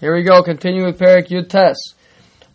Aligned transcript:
Here 0.00 0.12
we 0.12 0.24
go. 0.24 0.42
Continue 0.42 0.86
with 0.86 0.98
Perik 0.98 1.28
Yud 1.28 1.48
Tes. 1.48 1.76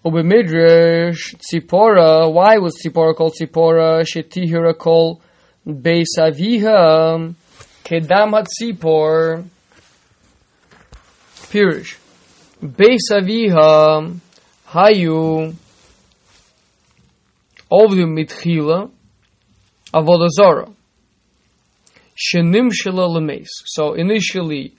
Ubimidrash 0.05 1.37
Tzipora. 1.39 2.31
Why 2.31 2.57
was 2.57 2.75
Tzipora 2.83 3.15
called 3.15 3.33
Tzipora? 3.39 4.03
Shetihira 4.03 4.77
kol 4.77 5.21
Beisaviha 5.65 7.33
Kedam 7.85 8.33
Hatzipor. 8.35 9.45
Pirish. 11.49 11.97
Beisaviha 12.61 14.19
Hayu 14.67 15.55
Ovdim 17.71 18.19
Mitchila 18.19 18.91
Avodazora. 19.93 20.73
Shenim 22.17 22.69
Shela 22.69 23.47
So 23.65 23.93
initially, 23.93 24.73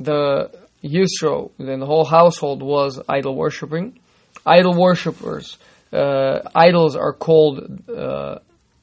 the 0.00 0.67
Yisro, 0.88 1.50
then 1.58 1.80
the 1.80 1.86
whole 1.86 2.04
household 2.04 2.62
was 2.62 3.00
idol 3.08 3.34
worshipping. 3.36 3.98
Idol 4.46 4.74
worshippers, 4.74 5.58
uh, 5.92 6.40
idols 6.54 6.96
are 6.96 7.12
called 7.12 7.88
uh, 7.88 8.38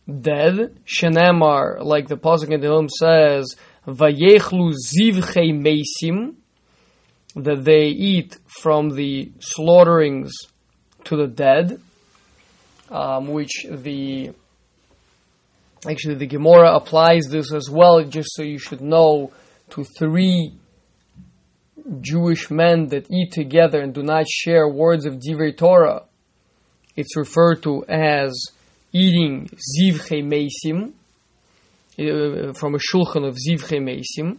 dead. 0.08 0.78
Shenamar, 0.86 1.84
like 1.84 2.08
the 2.08 2.18
pasuk 2.18 2.52
in 2.52 2.62
the 2.62 2.68
hymn 2.68 2.90
says, 2.90 3.56
"Vayechlu 3.88 4.74
zivchei 4.74 5.52
mesim," 5.54 6.36
that 7.36 7.64
they 7.64 7.88
eat 7.88 8.38
from 8.48 8.90
the 8.96 9.32
slaughterings 9.40 10.32
to 11.06 11.16
the 11.16 11.28
dead, 11.28 11.80
um, 12.90 13.28
which 13.28 13.66
the 13.70 14.32
actually 15.90 16.16
the 16.16 16.28
Gemara 16.28 16.76
applies 16.76 17.28
this 17.30 17.54
as 17.54 17.70
well, 17.70 18.04
just 18.04 18.30
so 18.34 18.42
you 18.42 18.58
should 18.58 18.82
know, 18.82 19.32
to 19.70 19.84
three 19.84 20.54
Jewish 22.02 22.50
men 22.50 22.88
that 22.88 23.12
eat 23.12 23.32
together 23.32 23.82
and 23.82 23.94
do 23.94 24.02
not 24.02 24.28
share 24.28 24.68
words 24.68 25.06
of 25.06 25.16
Divrei 25.16 25.56
Torah. 25.56 26.04
It's 26.96 27.16
referred 27.16 27.62
to 27.64 27.86
as 27.88 28.34
eating 28.92 29.50
Zivche 29.50 30.24
Meisim, 30.24 30.94
uh, 32.00 32.54
from 32.54 32.76
a 32.76 32.80
shulchan 32.80 33.28
of 33.28 33.36
Zivche 33.36 33.80
Meisim. 33.82 34.38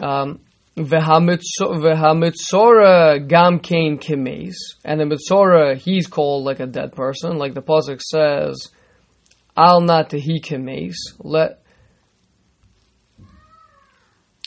Um, 0.00 0.40
V'hamitzora 0.76 3.28
gam 3.28 3.60
kain 3.60 3.98
kemes, 3.98 4.54
and 4.84 5.00
the 5.00 5.04
mitzora 5.04 5.76
he's 5.76 6.08
called 6.08 6.44
like 6.44 6.58
a 6.58 6.66
dead 6.66 6.90
person, 6.92 7.38
like 7.38 7.54
the 7.54 7.62
pasuk 7.62 8.02
says, 8.02 8.72
"Al 9.56 9.80
not 9.80 10.10
he 10.10 10.40
kemes." 10.40 10.96
Let 11.20 11.63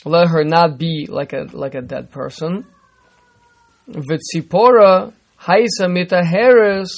let 0.08 0.28
her 0.28 0.44
not 0.44 0.78
be 0.78 1.06
like 1.08 1.32
a 1.32 1.46
like 1.52 1.74
a 1.74 1.82
dead 1.82 2.10
person. 2.10 2.66
V'tzipora 3.88 5.12
haisa 5.40 5.90
mita 5.90 6.22
mitaheres 6.22 6.90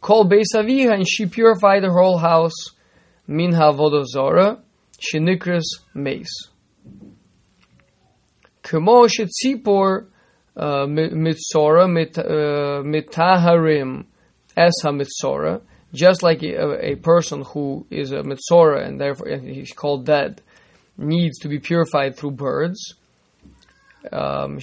kol 0.00 0.28
beisaviha, 0.28 0.94
and 0.94 1.08
she 1.08 1.26
purified 1.26 1.82
her 1.82 1.92
whole 1.92 2.18
house. 2.18 2.70
Min 3.26 3.52
havodozora 3.52 4.60
shenikras 4.98 5.64
mace. 5.94 6.48
Kemo 8.62 9.08
shetzipor 9.08 10.06
uh, 10.56 10.86
mitzora 10.86 11.84
uh, 11.84 12.82
mitaharim 12.82 14.06
es 14.56 14.72
ha 14.82 15.60
just 15.94 16.22
like 16.22 16.42
a, 16.42 16.92
a, 16.92 16.96
person 16.96 17.42
who 17.42 17.86
is 17.90 18.12
a 18.12 18.22
mitzora 18.22 18.86
and 18.86 19.00
therefore 19.00 19.28
he's 19.28 19.72
called 19.72 20.04
dead 20.04 20.42
needs 20.98 21.38
to 21.38 21.48
be 21.48 21.58
purified 21.58 22.16
through 22.16 22.32
birds. 22.32 22.94
Um, 24.12 24.58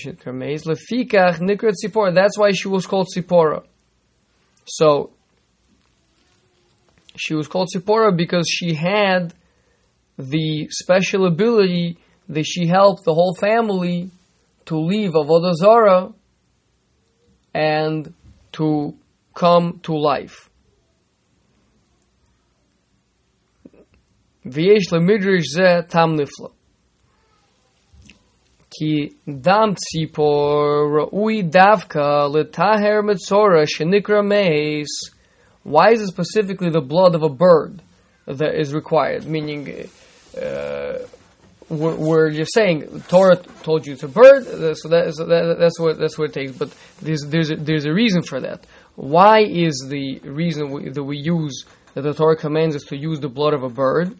that's 2.14 2.38
why 2.38 2.52
she 2.52 2.67
was 2.67 2.86
called 2.86 3.08
Tzipora. 3.16 3.64
So, 4.66 5.11
she 7.16 7.34
was 7.34 7.47
called 7.47 7.69
Tzipora 7.74 8.16
because 8.16 8.47
she 8.50 8.74
had 8.74 9.34
the 10.18 10.68
special 10.69 11.25
ability 11.25 11.97
that 12.29 12.44
she 12.44 12.68
helped 12.68 13.03
the 13.06 13.13
whole 13.13 13.35
family 13.35 14.09
to 14.66 14.78
leave 14.78 15.12
Avodah 15.12 15.53
Zarah 15.53 16.13
and 17.53 18.13
to 18.53 18.95
come 19.34 19.79
to 19.84 19.95
life. 19.95 20.50
ויש 24.47 24.93
למדרש 24.93 25.44
זה 25.55 25.88
טעם 25.88 26.15
נפלא. 26.15 26.49
כי 28.71 29.09
דם 29.28 29.72
ציפור 29.75 30.87
ראוי 31.00 31.43
דווקא 31.43 32.27
לטהר 32.34 33.00
מצורע 33.05 33.66
שנקרא 33.66 34.22
מייס. 34.22 34.88
Why 35.65 35.91
is 35.91 36.00
it 36.00 36.09
specifically 36.09 36.71
the 36.71 36.81
blood 36.81 37.15
of 37.15 37.22
a 37.22 37.28
bird 37.28 37.83
that 38.27 38.55
is 38.59 38.72
required? 38.72 39.27
Meaning, 39.27 39.88
uh, 40.37 40.99
we're, 41.69 41.97
we're, 41.97 42.31
just 42.31 42.55
saying 42.55 43.03
Torah 43.09 43.37
told 43.62 43.87
you 43.87 43.93
it's 43.93 44.03
a 44.03 44.09
bird, 44.09 44.44
so, 44.81 44.88
that, 44.88 45.12
so 45.15 45.27
that, 45.27 45.56
that's 45.59 45.78
what 45.78 45.99
that's 45.99 46.16
what 46.19 46.31
it 46.31 46.33
takes. 46.33 46.53
But 46.53 46.75
there's 47.03 47.22
there's 47.28 47.50
a, 47.50 47.56
there's 47.56 47.84
a 47.84 47.93
reason 47.93 48.22
for 48.22 48.41
that. 48.41 48.66
Why 48.97 49.41
is 49.41 49.87
the 49.88 50.19
reason 50.21 50.71
we, 50.71 50.88
that 50.88 51.05
we 51.05 51.19
use 51.19 51.65
that 51.93 52.03
the 52.03 52.15
Torah 52.15 52.37
commands 52.37 52.75
us 52.75 52.84
to 52.84 52.97
use 52.97 53.21
the 53.21 53.28
blood 53.28 53.53
of 53.53 53.62
a 53.62 53.69
bird? 53.69 54.16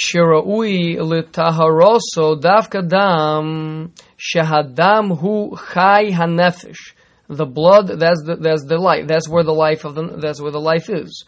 שראוי 0.00 0.96
לטהרוסו 1.10 2.34
דווקא 2.34 2.80
דם 2.80 3.86
שהדם 4.18 5.08
הוא 5.08 5.56
חי 5.56 6.10
הנפש. 6.14 6.94
The 7.28 7.44
blood, 7.44 7.88
that's 7.88 8.22
the, 8.24 8.36
that's 8.36 8.64
the 8.64 8.78
life. 8.78 9.08
That's 9.08 9.28
where 9.28 9.42
the 9.42 9.58
life 9.66 9.84
of 9.84 9.94
the, 9.96 10.02
that's 10.22 10.40
where 10.40 10.52
the 10.52 10.60
life 10.60 10.88
is. 10.88 11.24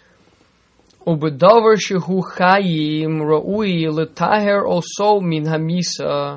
ובדבר 1.07 1.77
שהוא 1.77 2.23
חיים 2.25 3.23
ראוי 3.23 3.87
לטהר 3.87 4.59
also 4.67 5.21
מן 5.23 5.49
המיסה 5.49 6.37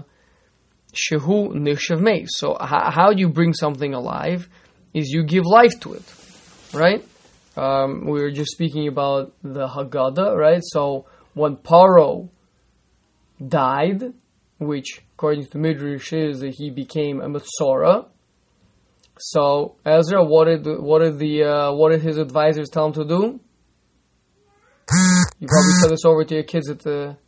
שהוא 0.93 1.53
נחשב 1.55 1.95
מת. 1.95 2.27
So 2.39 2.57
how 2.59 3.11
do 3.13 3.21
you 3.21 3.29
bring 3.29 3.53
something 3.53 3.93
alive? 3.93 4.47
Is 4.93 5.09
you 5.09 5.23
give 5.23 5.45
life 5.45 5.79
to 5.81 5.93
it, 5.93 6.07
right? 6.73 7.03
Um, 7.55 8.05
we 8.05 8.21
were 8.21 8.31
just 8.31 8.51
speaking 8.51 8.87
about 8.87 9.33
the 9.43 9.67
Haggadah, 9.67 10.35
right? 10.35 10.61
So 10.73 11.05
when 11.36 11.54
Paro 11.54 12.30
died, 13.46 14.14
which 14.58 15.02
according 15.12 15.46
to 15.48 15.58
Midrash 15.58 16.14
is 16.14 16.40
that 16.40 16.54
he 16.56 16.70
became 16.70 17.20
a 17.20 17.28
Metzora. 17.28 18.06
So 19.18 19.76
Ezra, 19.84 20.24
what 20.24 20.46
did 20.46 20.66
what 20.66 21.00
did 21.00 21.18
the 21.18 21.44
uh, 21.44 21.72
what 21.74 21.90
did 21.90 22.00
his 22.00 22.16
advisors 22.16 22.70
tell 22.70 22.86
him 22.86 22.94
to 22.94 23.04
do? 23.04 23.40
You 25.38 25.46
probably 25.46 25.72
said 25.82 25.90
this 25.90 26.04
over 26.06 26.24
to 26.24 26.34
your 26.34 26.44
kids 26.44 26.70
at 26.70 26.80
the. 26.80 27.18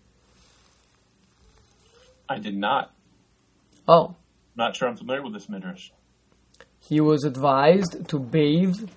I 2.30 2.38
did 2.38 2.56
not. 2.56 2.94
Oh. 3.86 4.16
Not 4.56 4.74
sure 4.74 4.88
I'm 4.88 4.96
familiar 4.96 5.22
with 5.22 5.34
this 5.34 5.50
midrash. 5.50 5.90
He 6.80 7.00
was 7.00 7.24
advised 7.24 8.08
to 8.08 8.18
bathe 8.18 8.88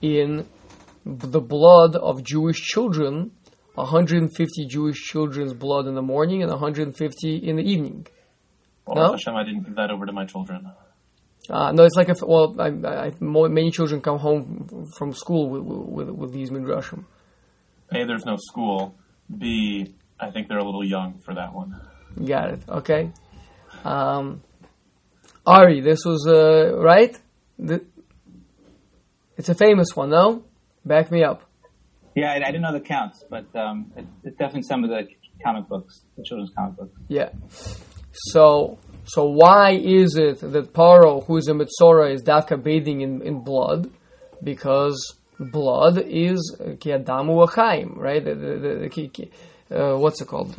in 0.00 0.46
the 1.04 1.40
blood 1.40 1.96
of 1.96 2.22
Jewish 2.22 2.60
children 2.60 3.32
150 3.74 4.66
Jewish 4.66 5.02
children's 5.02 5.54
blood 5.54 5.86
in 5.86 5.94
the 5.94 6.02
morning 6.02 6.42
and 6.42 6.50
150 6.50 7.36
in 7.36 7.56
the 7.56 7.62
evening. 7.62 8.06
Well, 8.86 8.96
no? 8.96 9.12
Hashem, 9.12 9.34
I 9.34 9.44
didn't 9.44 9.64
give 9.64 9.76
that 9.76 9.90
over 9.90 10.06
to 10.06 10.12
my 10.12 10.26
children. 10.26 10.70
Uh, 11.50 11.72
no, 11.72 11.84
it's 11.84 11.96
like 11.96 12.08
if 12.08 12.22
well, 12.22 12.54
I, 12.60 12.68
I, 13.08 13.12
many 13.20 13.70
children 13.70 14.00
come 14.00 14.18
home 14.18 14.86
from 14.96 15.12
school 15.12 15.48
with 15.48 15.62
with, 15.62 16.10
with 16.10 16.32
these 16.32 16.50
midrashim. 16.50 17.04
A, 17.92 18.04
there's 18.04 18.24
no 18.24 18.36
school. 18.36 18.94
B, 19.36 19.94
I 20.20 20.30
think 20.30 20.48
they're 20.48 20.58
a 20.58 20.64
little 20.64 20.84
young 20.84 21.20
for 21.24 21.34
that 21.34 21.52
one. 21.52 21.80
Got 22.24 22.50
it. 22.50 22.62
Okay. 22.68 23.12
Um, 23.84 24.42
Ari, 25.46 25.80
this 25.80 26.04
was 26.04 26.26
uh, 26.26 26.76
right. 26.78 27.18
The, 27.58 27.84
it's 29.36 29.48
a 29.48 29.54
famous 29.54 29.88
one, 29.94 30.10
no? 30.10 30.44
Back 30.84 31.10
me 31.10 31.24
up. 31.24 31.42
Yeah, 32.14 32.32
I, 32.32 32.36
I 32.36 32.50
didn't 32.50 32.62
know 32.62 32.72
the 32.72 32.80
counts, 32.80 33.24
but 33.28 33.46
um, 33.56 33.92
it, 33.96 34.06
it's 34.24 34.36
definitely 34.36 34.62
some 34.62 34.84
of 34.84 34.90
the 34.90 35.08
comic 35.42 35.68
books, 35.68 36.02
the 36.16 36.24
children's 36.24 36.52
comic 36.54 36.76
books. 36.76 36.92
Yeah. 37.08 37.30
So, 38.12 38.78
so 39.04 39.24
why 39.24 39.72
is 39.72 40.16
it 40.16 40.40
that 40.40 40.72
Paro, 40.72 41.24
who 41.26 41.38
is 41.38 41.48
a 41.48 41.52
Metzora, 41.52 42.12
is 42.12 42.22
daka 42.22 42.56
bathing 42.56 43.00
in, 43.00 43.22
in 43.22 43.42
blood? 43.42 43.90
Because 44.42 45.16
blood 45.38 45.98
is 45.98 46.56
kiadamu 46.60 47.48
achaim, 47.48 47.96
right? 47.96 48.22
The, 48.22 48.34
the, 48.34 49.28
the, 49.68 49.74
uh, 49.74 49.98
what's 49.98 50.20
it 50.20 50.28
called? 50.28 50.54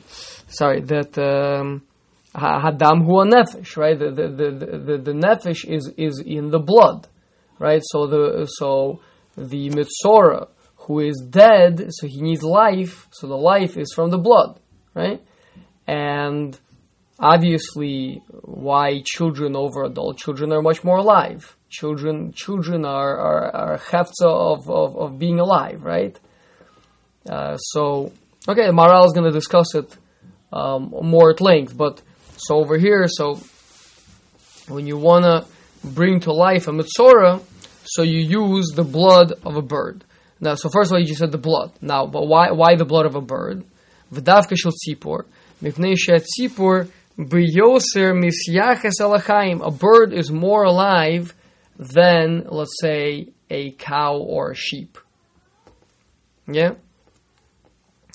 Sorry, 0.47 0.81
that 0.81 1.17
um, 1.17 1.83
hadam 2.33 3.05
hu 3.05 3.23
nefesh, 3.29 3.77
right? 3.77 3.97
The, 3.97 4.11
the, 4.11 4.27
the, 4.27 4.97
the, 4.97 5.11
nefesh 5.11 5.65
is, 5.65 5.91
is 5.97 6.19
in 6.25 6.49
the 6.49 6.59
blood, 6.59 7.07
right? 7.59 7.81
So 7.83 8.07
the 8.07 8.45
so 8.45 9.01
the 9.37 9.69
Metzora 9.69 10.47
who 10.83 10.99
is 10.99 11.17
dead, 11.29 11.87
so 11.89 12.07
he 12.07 12.21
needs 12.21 12.43
life, 12.43 13.07
so 13.11 13.27
the 13.27 13.35
life 13.35 13.77
is 13.77 13.93
from 13.93 14.09
the 14.11 14.17
blood, 14.17 14.59
right? 14.93 15.21
and 15.87 16.57
obviously, 17.19 18.21
why 18.41 19.01
children 19.05 19.55
over 19.55 19.83
adult 19.83 20.17
children 20.17 20.51
are 20.51 20.61
much 20.61 20.83
more 20.83 20.97
alive. 20.97 21.55
Children, 21.69 22.33
children 22.33 22.85
are 22.85 23.17
are, 23.17 23.55
are 23.55 23.77
hefza 23.77 24.27
of, 24.27 24.69
of, 24.69 24.97
of 24.97 25.19
being 25.19 25.39
alive, 25.39 25.83
right? 25.83 26.17
Uh, 27.29 27.57
so, 27.57 28.11
okay, 28.47 28.67
Maharal 28.69 29.05
is 29.05 29.13
going 29.13 29.25
to 29.25 29.31
discuss 29.31 29.75
it 29.75 29.95
um, 30.51 30.93
more 31.01 31.31
at 31.31 31.41
length, 31.41 31.75
but 31.75 32.01
so 32.37 32.57
over 32.57 32.77
here, 32.77 33.07
so 33.07 33.39
when 34.67 34.85
you 34.87 34.97
want 34.97 35.23
to 35.23 35.45
bring 35.87 36.19
to 36.21 36.31
life 36.31 36.67
a 36.67 36.71
mitzora, 36.71 37.41
so 37.83 38.01
you 38.01 38.19
use 38.19 38.71
the 38.75 38.83
blood 38.83 39.33
of 39.43 39.55
a 39.55 39.61
bird. 39.61 40.03
Now, 40.43 40.55
so 40.55 40.67
first 40.67 40.91
of 40.91 40.95
all, 40.95 40.99
you 40.99 41.05
just 41.05 41.19
said 41.19 41.31
the 41.31 41.37
blood. 41.37 41.71
Now, 41.81 42.05
but 42.05 42.27
why 42.27 42.51
why 42.51 42.75
the 42.75 42.83
blood 42.83 43.05
of 43.05 43.15
a 43.15 43.21
bird? 43.21 43.63
V'davka 44.13 44.57
shel 44.57 44.73
tzipor, 44.73 45.23
mipnei 45.63 45.95
tzipor 45.95 46.89
b'yoser 47.17 48.11
misyaches 48.13 48.99
alachaim. 48.99 49.65
A 49.65 49.71
bird 49.71 50.11
is 50.11 50.29
more 50.29 50.63
alive 50.63 51.33
than, 51.79 52.43
let's 52.49 52.75
say, 52.81 53.29
a 53.49 53.71
cow 53.71 54.17
or 54.17 54.51
a 54.51 54.55
sheep. 54.55 54.97
Yeah. 56.45 56.73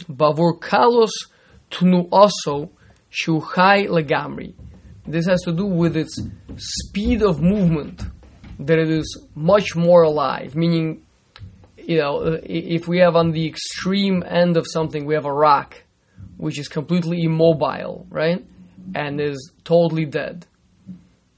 Bavur 0.07 0.59
kalos 0.61 1.15
tnu 1.71 2.09
also 2.13 2.71
shuchai 3.11 3.89
legamri. 3.89 4.53
This 5.07 5.27
has 5.27 5.41
to 5.45 5.53
do 5.53 5.65
with 5.65 5.97
its 5.97 6.21
speed 6.59 7.23
of 7.23 7.41
movement, 7.41 8.03
that 8.59 8.79
it 8.79 8.91
is 8.91 9.19
much 9.35 9.75
more 9.75 10.03
alive. 10.03 10.55
Meaning, 10.55 11.03
you 11.89 11.97
know, 11.97 12.39
if 12.43 12.87
we 12.87 12.99
have 12.99 13.17
on 13.17 13.33
the 13.33 13.47
extreme 13.47 14.23
end 14.29 14.59
of 14.59 14.67
something, 14.71 15.07
we 15.07 15.15
have 15.15 15.25
a 15.25 15.33
rock, 15.33 15.83
which 16.37 16.59
is 16.59 16.69
completely 16.69 17.23
immobile, 17.23 18.07
right? 18.11 18.45
And 18.95 19.19
is 19.19 19.53
totally 19.65 20.05
dead. 20.05 20.47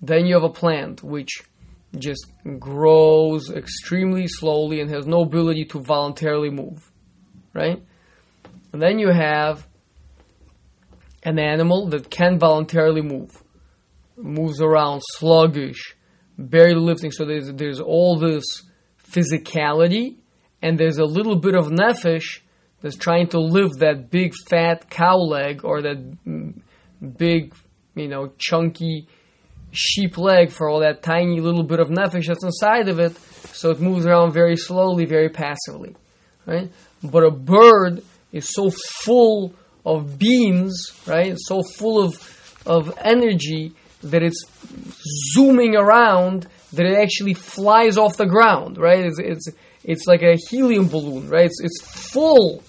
Then 0.02 0.26
you 0.26 0.34
have 0.34 0.42
a 0.42 0.52
plant, 0.52 1.04
which 1.04 1.44
just 1.96 2.26
grows 2.58 3.48
extremely 3.48 4.26
slowly 4.26 4.80
and 4.80 4.90
has 4.90 5.06
no 5.06 5.20
ability 5.20 5.66
to 5.66 5.78
voluntarily 5.78 6.50
move, 6.50 6.90
right? 7.54 7.80
And 8.72 8.82
then 8.82 8.98
you 8.98 9.10
have 9.10 9.68
an 11.22 11.38
animal 11.38 11.90
that 11.90 12.10
can 12.10 12.40
voluntarily 12.40 13.02
move 13.02 13.40
moves 14.16 14.60
around 14.60 15.00
sluggish, 15.12 15.96
barely 16.36 16.74
lifting. 16.74 17.12
So 17.12 17.24
there's 17.24 17.52
there's 17.52 17.78
all 17.80 18.18
this 18.18 18.44
physicality, 19.12 20.16
and 20.62 20.78
there's 20.78 20.98
a 20.98 21.04
little 21.04 21.36
bit 21.36 21.54
of 21.54 21.66
nefesh 21.66 22.40
that's 22.80 22.96
trying 22.96 23.28
to 23.28 23.40
lift 23.40 23.80
that 23.80 24.10
big 24.10 24.34
fat 24.48 24.88
cow 24.90 25.16
leg 25.16 25.64
or 25.64 25.82
that 25.82 25.98
mm, 26.26 26.60
big, 27.16 27.54
you 27.94 28.08
know, 28.08 28.32
chunky 28.38 29.06
sheep 29.72 30.18
leg 30.18 30.50
for 30.50 30.68
all 30.68 30.80
that 30.80 31.02
tiny 31.02 31.40
little 31.40 31.62
bit 31.62 31.80
of 31.80 31.88
nefesh 31.88 32.26
that's 32.26 32.44
inside 32.44 32.88
of 32.88 32.98
it. 32.98 33.16
So 33.52 33.70
it 33.70 33.80
moves 33.80 34.06
around 34.06 34.32
very 34.32 34.56
slowly, 34.56 35.04
very 35.04 35.28
passively, 35.28 35.94
right? 36.46 36.70
But 37.02 37.24
a 37.24 37.30
bird 37.30 38.02
is 38.32 38.52
so 38.52 38.70
full 39.04 39.54
of 39.84 40.18
beams, 40.18 40.92
right? 41.06 41.36
So 41.38 41.62
full 41.62 42.02
of 42.02 42.36
of 42.66 42.92
energy 43.00 43.72
that 44.02 44.22
it's 44.22 44.44
zooming 45.32 45.76
around 45.76 46.46
that 46.72 46.86
it 46.86 46.96
actually 46.96 47.34
flies 47.34 47.96
off 47.96 48.16
the 48.16 48.26
ground, 48.26 48.78
right? 48.78 49.04
It's 49.04 49.18
it's 49.18 49.48
it's 49.84 50.06
like 50.06 50.22
a 50.22 50.36
helium 50.36 50.88
balloon, 50.88 51.28
right? 51.28 51.46
It's 51.46 51.60
it's 51.62 51.80
full 51.82 52.62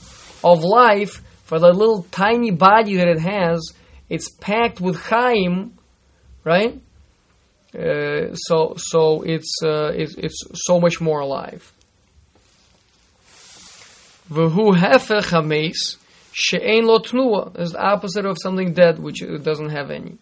of 0.44 0.64
life 0.64 1.22
for 1.44 1.60
the 1.60 1.72
little 1.72 2.04
tiny 2.12 2.52
body 2.52 2.98
that 2.98 3.08
it 3.08 3.20
has. 3.20 3.74
It's 4.10 4.30
packed 4.30 4.82
with 4.82 4.98
chaim, 5.02 5.78
right? 6.44 6.80
Uh, 7.74 8.34
so 8.34 8.74
so 8.78 9.22
it's, 9.22 9.56
uh, 9.64 9.92
it's 9.94 10.16
it's 10.18 10.44
so 10.66 10.80
much 10.80 11.00
more 11.00 11.20
alive. 11.20 11.72
V'hu 14.30 14.76
hefech 14.76 15.30
hames 15.30 15.98
she'ein 16.34 16.86
lo 16.86 16.98
is 17.56 17.72
the 17.72 17.82
opposite 17.82 18.26
of 18.26 18.38
something 18.42 18.74
dead, 18.74 19.00
which 19.00 19.24
doesn't 19.44 19.70
have 19.70 19.92
any. 19.92 20.18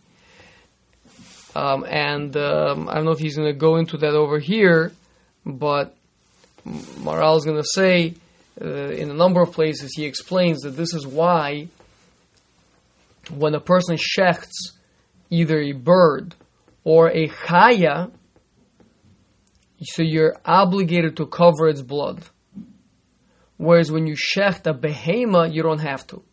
Um, 1.56 1.84
and 1.86 2.36
um, 2.38 2.90
I 2.90 2.96
don't 2.96 3.06
know 3.06 3.12
if 3.12 3.20
he's 3.20 3.36
going 3.36 3.52
to 3.52 3.58
go 3.58 3.78
into 3.78 3.98
that 3.98 4.14
over 4.14 4.40
here, 4.40 4.92
but 5.46 5.96
Maharal 6.70 7.38
is 7.38 7.46
going 7.46 7.58
to 7.58 7.68
say 7.74 8.14
uh, 8.62 8.92
in 8.92 9.10
a 9.10 9.14
number 9.14 9.42
of 9.42 9.52
places 9.52 9.94
he 9.96 10.06
explains 10.06 10.62
that 10.62 10.72
this 10.72 10.94
is 10.94 11.08
why 11.08 11.68
when 13.32 13.56
a 13.56 13.60
person 13.60 13.98
shechts 13.98 14.74
either 15.30 15.60
a 15.60 15.72
bird 15.72 16.36
or 16.84 17.10
a 17.10 17.28
chaya, 17.28 18.12
so 19.82 20.02
you're 20.02 20.36
obligated 20.46 21.18
to 21.18 21.26
cover 21.26 21.68
its 21.68 21.82
blood. 21.82 22.24
Whereas 23.58 23.92
when 23.92 24.08
you 24.08 24.16
shecht 24.16 24.66
a 24.68 24.74
behema, 24.74 25.54
you 25.54 25.62
don't 25.64 25.80
have 25.80 26.06
to. 26.08 26.24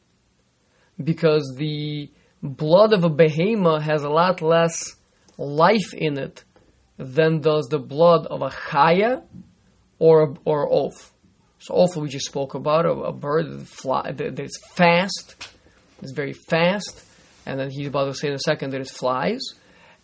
Because 1.02 1.54
the 1.56 2.10
blood 2.42 2.92
of 2.92 3.04
a 3.04 3.10
behema 3.10 3.82
has 3.82 4.02
a 4.02 4.08
lot 4.08 4.40
less 4.40 4.96
life 5.36 5.92
in 5.92 6.18
it 6.18 6.44
than 6.98 7.40
does 7.40 7.66
the 7.66 7.78
blood 7.78 8.26
of 8.26 8.42
a 8.42 8.48
chaya 8.48 9.22
or 9.98 10.37
or 10.44 10.69
oaf. 10.70 11.12
So 11.58 11.75
oaf 11.75 11.96
we 11.96 12.08
just 12.08 12.26
spoke 12.26 12.54
about 12.54 12.87
a, 12.87 12.90
a 12.90 13.12
bird 13.12 13.50
that 13.50 13.66
fly 13.66 14.12
that, 14.12 14.37
that's 14.37 14.58
fast, 14.75 15.48
it's 16.02 16.12
very 16.12 16.34
fast, 16.48 17.04
and 17.44 17.58
then 17.58 17.70
he's 17.70 17.88
about 17.88 18.06
to 18.06 18.14
say 18.14 18.28
in 18.28 18.34
a 18.34 18.38
second 18.38 18.70
that 18.72 18.81
it 18.81 18.90
flies. 18.90 19.40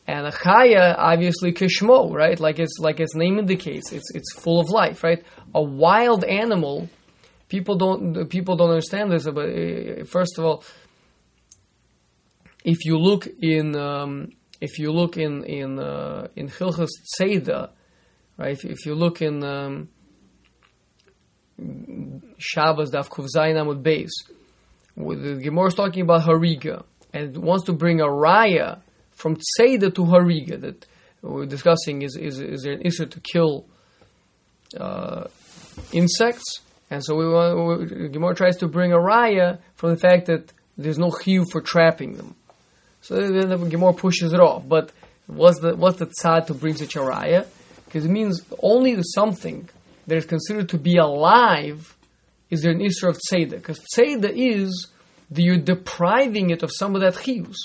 And 0.05 0.27
a 0.27 0.33
chaya, 0.33 0.97
obviously 0.99 1.53
kishmo, 1.53 2.13
right? 2.13 2.39
Like 2.41 2.59
it's 2.59 2.79
like 2.81 2.99
its 2.99 3.15
name 3.15 3.39
indicates, 3.39 3.93
it's 3.93 4.11
it's 4.15 4.33
full 4.33 4.59
of 4.59 4.69
life, 4.69 5.05
right? 5.05 5.23
A 5.55 5.63
wild 5.63 6.25
animal, 6.25 6.89
people 7.49 7.77
don't 7.77 8.29
people 8.29 8.57
don't 8.57 8.71
understand 8.71 9.13
this, 9.13 9.25
but 9.25 9.49
uh, 9.49 10.05
first 10.05 10.39
of 10.39 10.45
all, 10.45 10.65
if 12.65 12.85
you 12.85 12.99
look 12.99 13.29
in 13.41 13.77
um, 13.77 14.33
if 14.61 14.79
you 14.79 14.91
look 14.91 15.17
in 15.17 15.45
in 15.45 15.79
uh, 15.79 16.29
in 16.35 16.49
Hilchas 16.49 16.91
Tzeda, 17.15 17.71
right? 18.37 18.53
If, 18.53 18.65
if, 18.65 18.87
you 18.87 18.95
look 18.95 19.23
in 19.23 19.45
um, 19.45 19.89
Shabbos 22.39 22.91
Daf 22.91 23.09
Kuv 23.09 23.29
Zayin 23.35 23.57
Amud 23.57 23.83
Beis, 23.83 24.11
the 24.97 25.41
Gemara 25.43 25.69
is 25.69 25.75
talking 25.75 26.03
about 26.03 26.23
Hariga 26.23 26.85
and 27.13 27.37
wants 27.37 27.65
to 27.67 27.73
bring 27.73 28.01
a 28.01 28.07
raya 28.07 28.81
from 29.11 29.37
Tzeda 29.37 29.95
to 29.95 30.03
Hariga 30.03 30.61
that 30.61 30.87
we're 31.23 31.47
discussing 31.47 32.03
is 32.03 32.17
is, 32.17 32.41
is 32.41 32.63
there 32.63 32.73
an 32.73 32.83
issue 32.83 33.07
to 33.07 33.21
kill 33.21 33.67
uh, 34.79 35.25
insects, 35.93 36.61
and 36.91 37.05
so 37.05 37.15
we 37.15 37.29
want 37.29 38.13
Gemara 38.13 38.35
tries 38.35 38.57
to 38.59 38.69
bring 38.69 38.93
a 38.93 38.99
raya 38.99 39.59
from 39.77 39.91
the 39.91 39.97
fact 39.97 40.27
that 40.27 40.53
there's 40.77 40.99
no 40.99 41.11
chiyuv 41.11 41.51
for 41.51 41.61
trapping 41.61 42.15
them. 42.15 42.35
So 43.03 43.17
then 43.17 43.49
the 43.49 43.57
Gemara 43.57 43.93
pushes 43.93 44.33
it 44.33 44.41
off. 44.41 44.69
But 44.69 44.93
what's 45.27 45.61
the 45.61 45.77
what's 45.77 45.99
the 45.99 46.07
tzad 46.07 46.47
to 46.47 46.55
bring 46.55 46.77
such 46.77 46.97
a 46.97 47.01
raya? 47.01 47.47
Because 47.93 48.07
it 48.07 48.11
means 48.11 48.41
only 48.63 48.99
something 49.03 49.69
that 50.07 50.17
is 50.17 50.25
considered 50.25 50.71
to 50.71 50.79
be 50.79 50.97
alive 50.97 51.95
is 52.49 52.63
there 52.63 52.73
an 52.73 52.81
issue 52.81 53.07
of 53.07 53.19
tzeda. 53.19 53.51
Because 53.51 53.81
tzeda 53.95 54.33
is 54.35 54.89
that 55.31 55.43
you're 55.43 55.59
depriving 55.59 56.49
it 56.49 56.63
of 56.63 56.73
some 56.73 56.95
of 56.95 57.03
that 57.03 57.13
chiyus, 57.13 57.59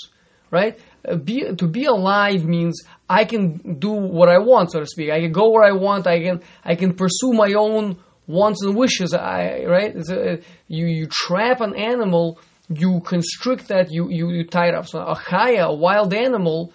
right? 0.50 0.78
Uh, 1.08 1.16
be, 1.16 1.54
to 1.54 1.66
be 1.66 1.86
alive 1.86 2.44
means 2.44 2.82
I 3.08 3.24
can 3.24 3.78
do 3.78 3.88
what 3.88 4.28
I 4.28 4.36
want, 4.36 4.72
so 4.72 4.80
to 4.80 4.86
speak. 4.86 5.10
I 5.10 5.20
can 5.20 5.32
go 5.32 5.48
where 5.48 5.64
I 5.64 5.72
want. 5.72 6.06
I 6.06 6.20
can 6.20 6.42
I 6.62 6.74
can 6.74 6.92
pursue 6.94 7.32
my 7.32 7.54
own 7.54 7.96
wants 8.26 8.62
and 8.62 8.76
wishes. 8.76 9.14
I 9.14 9.64
right. 9.64 9.96
A, 10.10 10.42
you 10.66 10.84
you 10.86 11.06
trap 11.06 11.62
an 11.62 11.74
animal 11.74 12.38
you 12.68 13.00
constrict 13.00 13.68
that, 13.68 13.90
you, 13.90 14.10
you, 14.10 14.30
you 14.30 14.44
tie 14.44 14.68
it 14.68 14.74
up. 14.74 14.86
So 14.86 15.00
a 15.00 15.16
chaya, 15.16 15.68
a 15.68 15.74
wild 15.74 16.12
animal, 16.12 16.72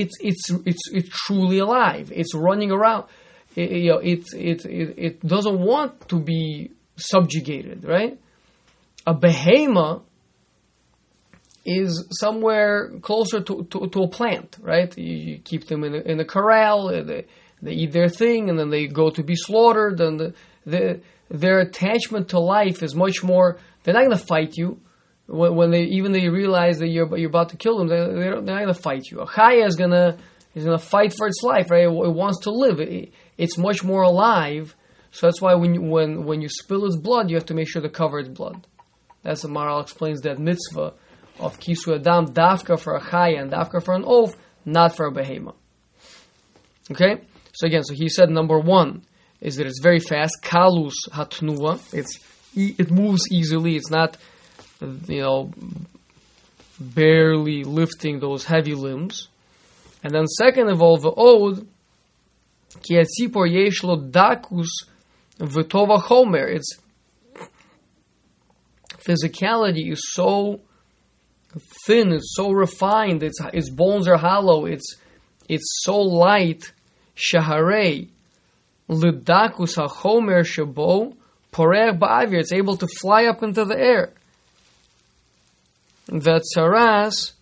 it's, 0.00 0.16
it's, 0.20 0.50
it's, 0.64 0.82
it's 0.92 1.08
truly 1.08 1.58
alive. 1.58 2.12
It's 2.14 2.34
running 2.34 2.70
around. 2.70 3.04
It, 3.54 3.70
you 3.70 3.90
know, 3.90 3.98
it, 3.98 4.24
it, 4.34 4.64
it, 4.66 4.94
it 4.96 5.26
doesn't 5.26 5.58
want 5.58 6.08
to 6.08 6.20
be 6.20 6.72
subjugated, 6.96 7.84
right? 7.84 8.18
A 9.06 9.14
behema 9.14 10.02
is 11.64 12.06
somewhere 12.20 12.90
closer 13.00 13.40
to, 13.40 13.64
to, 13.64 13.88
to 13.88 14.02
a 14.02 14.08
plant, 14.08 14.56
right? 14.60 14.96
You, 14.96 15.16
you, 15.16 15.38
keep 15.38 15.66
them 15.66 15.84
in 15.84 15.94
a, 15.94 15.98
in 15.98 16.20
a 16.20 16.24
corral, 16.24 16.88
uh, 16.88 17.02
they, 17.02 17.26
they 17.60 17.72
eat 17.72 17.92
their 17.92 18.08
thing, 18.08 18.48
and 18.48 18.58
then 18.58 18.70
they 18.70 18.86
go 18.86 19.10
to 19.10 19.22
be 19.22 19.34
slaughtered, 19.34 20.00
and 20.00 20.20
the, 20.20 20.34
the, 20.64 21.00
their 21.28 21.58
attachment 21.58 22.28
to 22.28 22.38
life 22.38 22.82
is 22.82 22.94
much 22.94 23.24
more, 23.24 23.58
they're 23.82 23.94
not 23.94 24.04
going 24.04 24.16
to 24.16 24.24
fight 24.24 24.56
you, 24.56 24.80
when 25.26 25.70
they 25.70 25.82
even 25.82 26.12
they 26.12 26.28
realize 26.28 26.78
that 26.78 26.88
you're 26.88 27.16
you're 27.16 27.28
about 27.28 27.50
to 27.50 27.56
kill 27.56 27.78
them, 27.78 27.88
they, 27.88 27.96
they're, 27.96 28.40
they're 28.40 28.66
not 28.66 28.72
to 28.72 28.74
fight 28.74 29.06
you. 29.10 29.20
A 29.20 29.26
chaya 29.26 29.66
is 29.66 29.76
gonna 29.76 30.16
is 30.54 30.64
gonna 30.64 30.78
fight 30.78 31.14
for 31.16 31.26
its 31.26 31.42
life, 31.42 31.70
right? 31.70 31.84
It, 31.84 31.88
it 31.88 32.14
wants 32.14 32.44
to 32.44 32.50
live. 32.50 32.80
It, 32.80 33.12
it's 33.36 33.58
much 33.58 33.82
more 33.82 34.02
alive. 34.02 34.74
So 35.10 35.26
that's 35.26 35.40
why 35.40 35.54
when 35.54 35.74
you, 35.74 35.82
when 35.82 36.24
when 36.24 36.40
you 36.40 36.48
spill 36.48 36.84
its 36.86 36.96
blood, 36.96 37.30
you 37.30 37.36
have 37.36 37.46
to 37.46 37.54
make 37.54 37.68
sure 37.68 37.82
to 37.82 37.88
cover 37.88 38.18
its 38.20 38.28
blood. 38.28 38.66
That's 39.22 39.42
the 39.42 39.48
Maharal 39.48 39.82
explains 39.82 40.20
that 40.20 40.38
mitzvah 40.38 40.92
of 41.40 41.58
Kisu 41.58 41.96
Adam, 41.96 42.32
Dafka 42.32 42.78
for 42.78 42.96
a 42.96 43.00
Chaya 43.00 43.40
and 43.40 43.50
Dafka 43.50 43.82
for 43.84 43.94
an 43.94 44.04
oaf, 44.04 44.34
not 44.64 44.94
for 44.94 45.06
a 45.06 45.12
Behema. 45.12 45.54
Okay? 46.90 47.22
So 47.52 47.66
again, 47.66 47.82
so 47.82 47.94
he 47.94 48.08
said 48.08 48.30
number 48.30 48.58
one 48.58 49.02
is 49.40 49.56
that 49.56 49.66
it's 49.66 49.80
very 49.82 49.98
fast. 49.98 50.36
Kalus 50.42 50.94
hatnua. 51.10 51.80
It's 51.92 52.20
it 52.54 52.90
moves 52.90 53.22
easily. 53.30 53.76
It's 53.76 53.90
not 53.90 54.16
you 54.80 55.22
know 55.22 55.52
barely 56.78 57.64
lifting 57.64 58.20
those 58.20 58.44
heavy 58.44 58.74
limbs. 58.74 59.28
And 60.02 60.12
then 60.14 60.26
second 60.26 60.68
of 60.68 60.82
all, 60.82 60.98
the 60.98 61.66
ki 62.82 62.94
atzipor 62.94 63.50
yesh 63.50 63.82
lo 63.82 63.96
dakus 63.98 64.68
v'tova 65.38 66.00
chomer. 66.00 66.54
Its 66.54 66.78
physicality 69.06 69.92
is 69.92 70.02
so 70.12 70.60
thin. 71.86 72.12
It's 72.12 72.34
so 72.34 72.50
refined. 72.50 73.22
Its 73.22 73.38
its 73.52 73.70
bones 73.70 74.06
are 74.08 74.18
hollow. 74.18 74.66
It's 74.66 74.96
it's 75.48 75.80
so 75.84 75.98
light. 76.00 76.72
Shaharei 77.16 78.08
lidakus 78.90 79.76
hachomer 79.76 80.44
shabo 80.44 81.16
porer 81.50 81.92
ba'avir. 81.92 82.40
It's 82.40 82.52
able 82.52 82.76
to 82.76 82.86
fly 83.00 83.24
up 83.24 83.42
into 83.42 83.64
the 83.64 83.78
air. 83.78 84.12
The 86.06 86.40
tsaras 86.54 87.32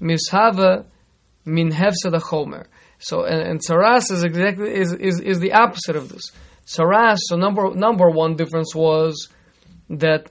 mishava 0.00 0.86
min 1.44 1.70
hefsed 1.70 2.12
chomer. 2.12 2.66
So 2.98 3.24
and, 3.24 3.40
and 3.40 3.60
is 3.60 4.24
exactly 4.24 4.74
is, 4.74 4.92
is, 4.92 5.20
is 5.20 5.40
the 5.40 5.52
opposite 5.52 5.96
of 5.96 6.08
this. 6.08 6.32
Tsaras. 6.66 7.18
So 7.26 7.36
number 7.36 7.74
number 7.74 8.08
one 8.08 8.36
difference 8.36 8.74
was 8.74 9.28
that 9.90 10.30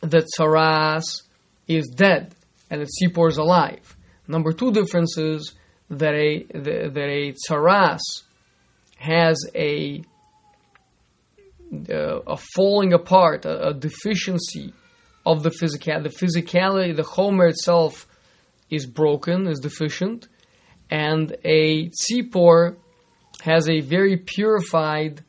that 0.00 0.24
tsaras 0.38 1.22
is 1.66 1.88
dead 1.88 2.34
and 2.70 2.80
that 2.80 2.88
Sipor 3.02 3.28
is 3.28 3.36
alive. 3.36 3.96
Number 4.26 4.52
two 4.52 4.72
difference 4.72 5.18
is 5.18 5.54
that 5.90 6.14
a 6.14 6.44
that 6.54 6.96
a 6.96 7.34
tsaras 7.34 8.00
has 8.96 9.38
a 9.54 10.02
uh, 11.90 12.20
a 12.26 12.36
falling 12.36 12.94
apart, 12.94 13.44
a, 13.44 13.68
a, 13.68 13.74
deficiency 13.74 14.72
of 15.28 15.42
the 15.42 15.50
physical. 15.50 16.00
The 16.00 16.08
physicality, 16.08 16.96
the 16.96 17.02
chomer 17.02 17.50
itself 17.50 18.06
is 18.70 18.86
broken, 18.86 19.46
is 19.46 19.60
deficient, 19.60 20.26
and 20.90 21.36
a 21.44 21.90
tzipor 21.90 22.76
has 23.42 23.68
a 23.68 23.80
very 23.80 24.16
purified 24.16 25.22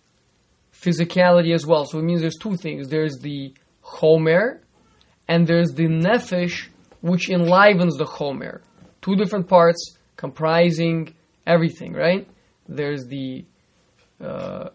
physicality 0.73 1.53
as 1.53 1.65
well. 1.65 1.83
So 1.85 1.99
it 1.99 2.03
means 2.03 2.21
there's 2.21 2.37
two 2.39 2.55
things. 2.55 2.87
There's 2.87 3.17
the 3.19 3.53
chomer, 3.83 4.59
and 5.27 5.45
there's 5.45 5.73
the 5.73 5.87
nefesh, 5.87 6.67
which 7.01 7.29
enlivens 7.29 7.97
the 7.97 8.05
chomer. 8.05 8.61
Two 9.01 9.17
different 9.17 9.49
parts 9.49 9.97
comprising 10.15 11.13
everything, 11.45 11.91
right? 11.93 12.25
There's 12.69 13.05
the 13.07 13.43
uh, 14.23 14.69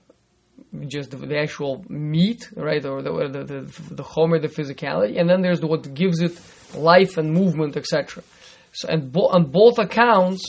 just 0.87 1.11
the, 1.11 1.39
actual 1.39 1.85
meat, 1.89 2.51
right, 2.57 2.85
or 2.85 3.03
the 3.03 3.13
the, 3.29 3.45
the, 3.45 3.95
the 3.95 4.03
chomer, 4.03 4.41
the 4.41 4.49
physicality, 4.49 5.21
and 5.21 5.29
then 5.29 5.43
there's 5.43 5.61
the, 5.61 5.67
what 5.67 5.93
gives 5.95 6.21
it 6.21 6.39
life 6.75 7.17
and 7.17 7.33
movement, 7.33 7.77
etc. 7.77 8.23
So, 8.73 8.89
and 8.89 9.13
bo- 9.13 9.29
on 9.29 9.51
both 9.51 9.79
accounts, 9.79 10.43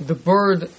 the 0.00 0.14
bird 0.14 0.70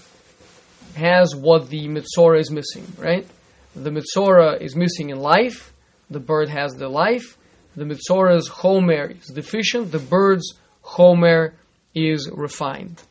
has 0.95 1.35
what 1.35 1.69
the 1.69 1.87
mitzora 1.87 2.39
is 2.39 2.49
missing, 2.49 2.85
right? 2.97 3.27
The 3.75 3.91
mitzora 3.91 4.59
is 4.59 4.75
missing 4.75 5.09
in 5.09 5.19
life. 5.19 5.73
The 6.09 6.19
bird 6.19 6.49
has 6.49 6.73
the 6.73 6.89
life. 6.89 7.37
The 7.75 7.85
mitzora's 7.85 8.49
chomer 8.49 9.17
is 9.17 9.27
deficient. 9.27 9.91
The 9.91 9.99
bird's 9.99 10.55
chomer 10.83 11.53
is 11.93 12.29
refined. 12.31 13.01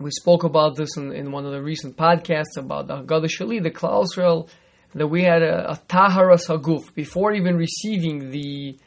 We 0.00 0.10
spoke 0.10 0.44
about 0.44 0.76
this 0.76 0.96
in, 0.96 1.12
in 1.12 1.30
one 1.30 1.44
of 1.44 1.52
the 1.52 1.62
recent 1.62 1.96
podcasts 1.96 2.56
about 2.56 2.88
the 2.88 2.96
Haggadah 2.96 3.28
Shali, 3.28 3.62
the 3.62 3.70
Klal 3.70 4.04
Yisrael, 4.04 4.48
that 4.94 5.06
we 5.06 5.22
had 5.22 5.42
a, 5.42 5.72
a 5.72 5.76
Taharas 5.88 6.48
Haguf 6.48 6.94
before 6.94 7.32
even 7.32 7.56
receiving 7.56 8.30
the 8.30 8.78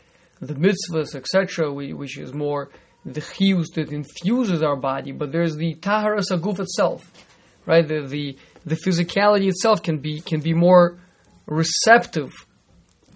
the 0.42 0.54
mitzvahs, 0.54 1.16
etc., 1.16 1.72
which 1.72 2.18
is 2.18 2.34
more 2.34 2.70
the 3.06 3.22
chiyus 3.22 3.68
that 3.76 3.92
infuses 3.92 4.62
our 4.62 4.76
body, 4.76 5.12
but 5.12 5.32
there's 5.32 5.56
the 5.56 5.76
Taharas 5.76 6.32
Haguf 6.32 6.60
itself, 6.60 7.10
right? 7.66 7.88
The, 7.88 8.02
the 8.02 8.38
the 8.66 8.76
physicality 8.76 9.48
itself 9.48 9.82
can 9.84 10.00
be 10.00 10.22
can 10.22 10.42
be 10.42 10.54
more 10.54 11.00
receptive 11.46 12.34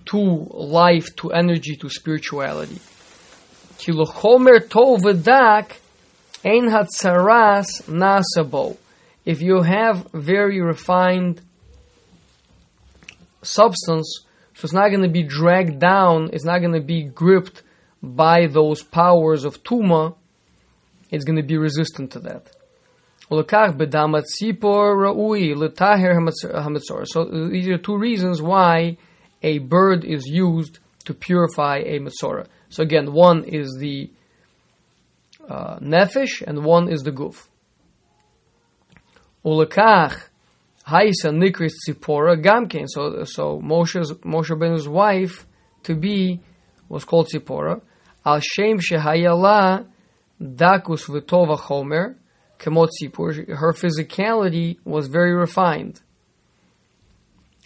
to 0.06 0.48
life, 0.52 1.16
to 1.18 1.32
energy, 1.32 1.76
to 1.76 1.90
spirituality. 1.90 2.80
Kilochomer 3.78 4.60
tov 4.68 5.02
v'dak 5.02 5.78
Ein 6.44 6.70
hatzaras 6.70 7.84
nasabo. 7.88 8.78
If 9.26 9.42
you 9.42 9.62
have 9.62 10.08
very 10.14 10.62
refined 10.62 11.42
substance, 13.42 14.26
so 14.54 14.66
it's 14.66 14.74
not 14.74 14.90
going 14.90 15.04
to 15.04 15.10
be 15.10 15.24
dragged 15.24 15.80
down, 15.80 16.30
it's 16.32 16.46
not 16.46 16.60
going 16.60 16.74
to 16.74 16.82
be 16.82 17.04
gripped 17.04 17.64
by 18.02 18.48
those 18.48 18.82
powers 18.84 19.44
of 19.44 19.64
tuma, 19.64 20.16
it's 21.12 21.26
going 21.26 21.36
to 21.36 21.44
be 21.44 21.58
resistant 21.58 22.12
to 22.12 22.20
that. 22.20 22.50
So 23.30 23.42
these 27.50 27.68
are 27.68 27.78
two 27.78 27.98
reasons 27.98 28.42
why 28.42 28.98
a 29.44 29.60
bird 29.60 30.04
is 30.06 30.26
used 30.26 30.80
to 31.06 31.14
purify 31.14 31.78
a 31.80 32.00
mitzora. 32.00 32.48
So 32.70 32.82
again, 32.84 33.12
one 33.14 33.44
is 33.44 33.78
the 33.80 34.10
uh, 35.50 35.80
nefesh, 35.80 36.42
and 36.46 36.64
one 36.64 36.90
is 36.90 37.02
the 37.02 37.12
guf. 37.12 37.48
Ulekach 39.44 40.16
haisa 40.86 41.32
nikris 41.32 41.74
tzipora 41.88 42.42
gamkein. 42.42 42.86
So 42.88 43.24
so 43.24 43.60
Moshe's 43.60 44.12
Moshe 44.24 44.58
Benu's 44.58 44.88
wife 44.88 45.48
to 45.84 45.96
be 45.96 46.42
was 46.88 47.04
called 47.06 47.30
Tzipora. 47.34 47.82
Al 48.26 48.40
shem 48.40 48.80
shehayala 48.80 49.88
dakus 50.42 51.08
v'tova 51.08 51.58
chomer 51.58 52.16
kemot 52.60 52.90
tzipor. 53.02 53.48
Her 53.48 53.74
physicality 53.74 54.78
was 54.84 55.08
very 55.08 55.34
refined. 55.34 56.02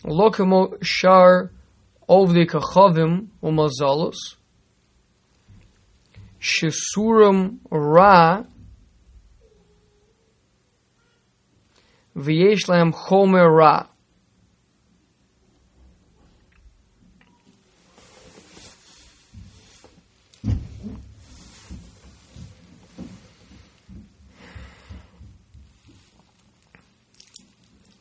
Lo 0.05 0.29
kemo 0.29 0.77
shar 0.81 1.51
ovdi 2.07 2.45
kachavim 2.45 3.27
umazalus. 3.41 4.35
Shesuram 6.43 7.59
Ra 7.71 8.43
Vieshlam 12.17 12.93
Homer 12.93 13.49
Ra. 13.49 13.87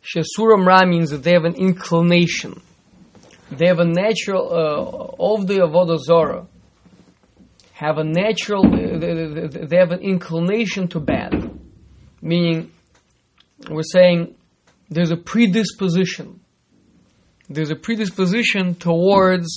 Shesuram 0.03 0.67
Ra 0.67 0.85
means 0.85 1.11
that 1.11 1.23
they 1.23 1.33
have 1.33 1.45
an 1.45 1.55
inclination. 1.55 2.61
They 3.53 3.69
have 3.69 3.79
a 3.79 3.85
natural, 3.85 4.53
uh, 4.53 5.33
of 5.33 5.47
the 5.47 5.59
Avodah 5.61 5.99
Zorah, 6.01 6.49
have 7.83 7.99
a 7.99 8.05
natural, 8.05 8.65
uh, 8.65 9.69
they 9.69 9.77
have 9.77 9.91
an 9.91 10.01
inclination 10.01 10.87
to 10.89 11.01
bad. 11.01 11.33
Meaning, 12.21 12.71
we're 13.69 13.83
saying 13.83 14.37
there's 14.89 15.11
a 15.11 15.17
predisposition. 15.17 16.41
There's 17.49 17.71
a 17.71 17.77
predisposition 17.77 18.77
towards 18.77 19.49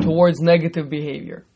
towards 0.00 0.40
negative 0.40 0.90
behavior. 0.90 1.46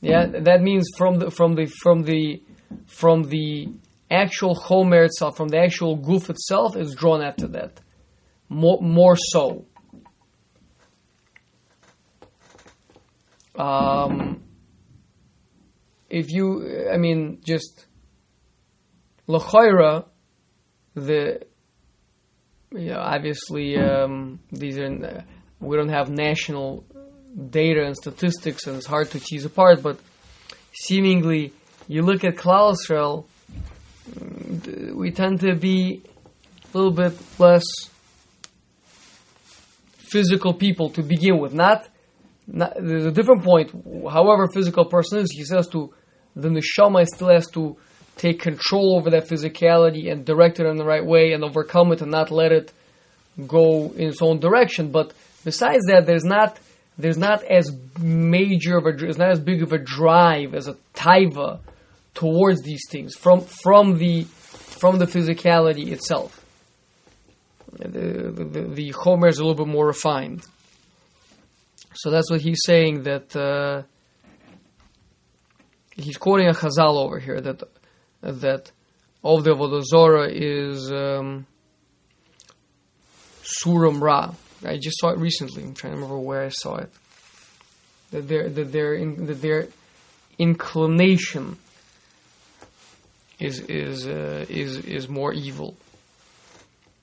Yeah, 0.00 0.26
that 0.48 0.62
means 0.62 0.88
from 0.96 1.18
the 1.18 1.30
from 1.30 1.54
the 1.54 1.66
from 1.66 2.02
the 2.04 2.42
from 2.86 3.24
the 3.24 3.68
actual 4.10 4.54
chomer 4.56 5.04
itself, 5.04 5.36
from 5.36 5.48
the 5.48 5.58
actual 5.58 5.96
goof 5.96 6.30
itself, 6.30 6.74
is 6.74 6.94
drawn 6.94 7.22
after 7.22 7.48
that. 7.48 7.80
More 8.48 8.80
more 8.80 9.16
so. 9.16 9.66
Um, 13.60 14.42
if 16.08 16.30
you, 16.30 16.88
I 16.90 16.96
mean, 16.96 17.40
just 17.44 17.86
lachaira, 19.28 20.06
the 20.94 21.42
you 22.72 22.90
know, 22.90 23.00
obviously 23.00 23.76
um, 23.76 24.40
these 24.50 24.78
are 24.78 25.24
we 25.60 25.76
don't 25.76 25.90
have 25.90 26.08
national 26.08 26.84
data 27.50 27.84
and 27.84 27.94
statistics, 27.94 28.66
and 28.66 28.76
it's 28.76 28.86
hard 28.86 29.10
to 29.10 29.20
tease 29.20 29.44
apart. 29.44 29.82
But 29.82 30.00
seemingly, 30.72 31.52
you 31.86 32.02
look 32.02 32.24
at 32.24 32.36
Klal 32.36 32.74
Yisrael, 32.74 33.26
we 34.94 35.10
tend 35.10 35.40
to 35.40 35.54
be 35.54 36.02
a 36.72 36.78
little 36.78 36.92
bit 36.92 37.12
less 37.38 37.64
physical 39.98 40.54
people 40.54 40.88
to 40.90 41.02
begin 41.02 41.38
with. 41.38 41.52
Not 41.52 41.89
not, 42.52 42.74
there's 42.76 43.06
a 43.06 43.12
different 43.12 43.44
point. 43.44 43.70
However, 44.10 44.48
physical 44.52 44.84
person 44.84 45.18
is, 45.18 45.30
he 45.32 45.44
says 45.44 45.68
to 45.68 45.92
the 46.34 46.48
neshama 46.48 47.06
still 47.06 47.28
has 47.28 47.48
to 47.48 47.76
take 48.16 48.40
control 48.40 48.96
over 48.96 49.10
that 49.10 49.28
physicality 49.28 50.10
and 50.10 50.24
direct 50.24 50.60
it 50.60 50.66
in 50.66 50.76
the 50.76 50.84
right 50.84 51.04
way 51.04 51.32
and 51.32 51.42
overcome 51.44 51.92
it 51.92 52.02
and 52.02 52.10
not 52.10 52.30
let 52.30 52.52
it 52.52 52.72
go 53.46 53.92
in 53.96 54.08
its 54.08 54.22
own 54.22 54.38
direction. 54.40 54.90
But 54.90 55.12
besides 55.44 55.86
that, 55.86 56.06
there's 56.06 56.24
not 56.24 56.58
there's 56.98 57.16
not 57.16 57.42
as 57.44 57.70
major 57.98 58.76
of 58.76 58.86
a 58.86 58.90
it's 58.90 59.18
not 59.18 59.30
as 59.30 59.40
big 59.40 59.62
of 59.62 59.72
a 59.72 59.78
drive 59.78 60.54
as 60.54 60.68
a 60.68 60.76
taiva 60.94 61.60
towards 62.14 62.62
these 62.62 62.82
things 62.90 63.14
from 63.14 63.40
from 63.40 63.98
the 63.98 64.24
from 64.24 64.98
the 64.98 65.06
physicality 65.06 65.92
itself. 65.92 66.44
The 67.72 67.88
the, 67.88 68.44
the, 68.44 68.60
the 68.62 68.90
Homer 68.90 69.28
is 69.28 69.38
a 69.38 69.44
little 69.44 69.64
bit 69.64 69.72
more 69.72 69.86
refined. 69.86 70.44
So 71.94 72.10
that's 72.10 72.30
what 72.30 72.40
he's 72.40 72.60
saying 72.64 73.02
that 73.04 73.34
uh, 73.34 73.82
he's 75.94 76.16
quoting 76.16 76.48
a 76.48 76.52
Chazal 76.52 77.04
over 77.04 77.18
here 77.18 77.40
that 77.40 77.62
that 78.22 78.72
of 79.22 79.44
the 79.44 79.50
Avodah 79.50 79.82
Zorah 79.82 80.30
is 80.30 80.90
um, 80.90 81.46
Suram 83.42 84.00
Ra. 84.00 84.32
I 84.64 84.78
just 84.78 84.98
saw 85.00 85.10
it 85.10 85.18
recently. 85.18 85.62
I'm 85.62 85.74
trying 85.74 85.92
to 85.92 85.96
remember 85.96 86.18
where 86.18 86.44
I 86.44 86.48
saw 86.48 86.76
it. 86.76 86.92
That 88.12 88.28
their 88.28 88.48
that 88.48 88.72
their 88.72 88.94
in, 88.94 89.26
that 89.26 89.40
their 89.40 89.68
inclination 90.38 91.58
is 93.38 93.60
is 93.60 94.06
uh, 94.06 94.46
is 94.48 94.78
is 94.78 95.08
more 95.08 95.32
evil. 95.32 95.76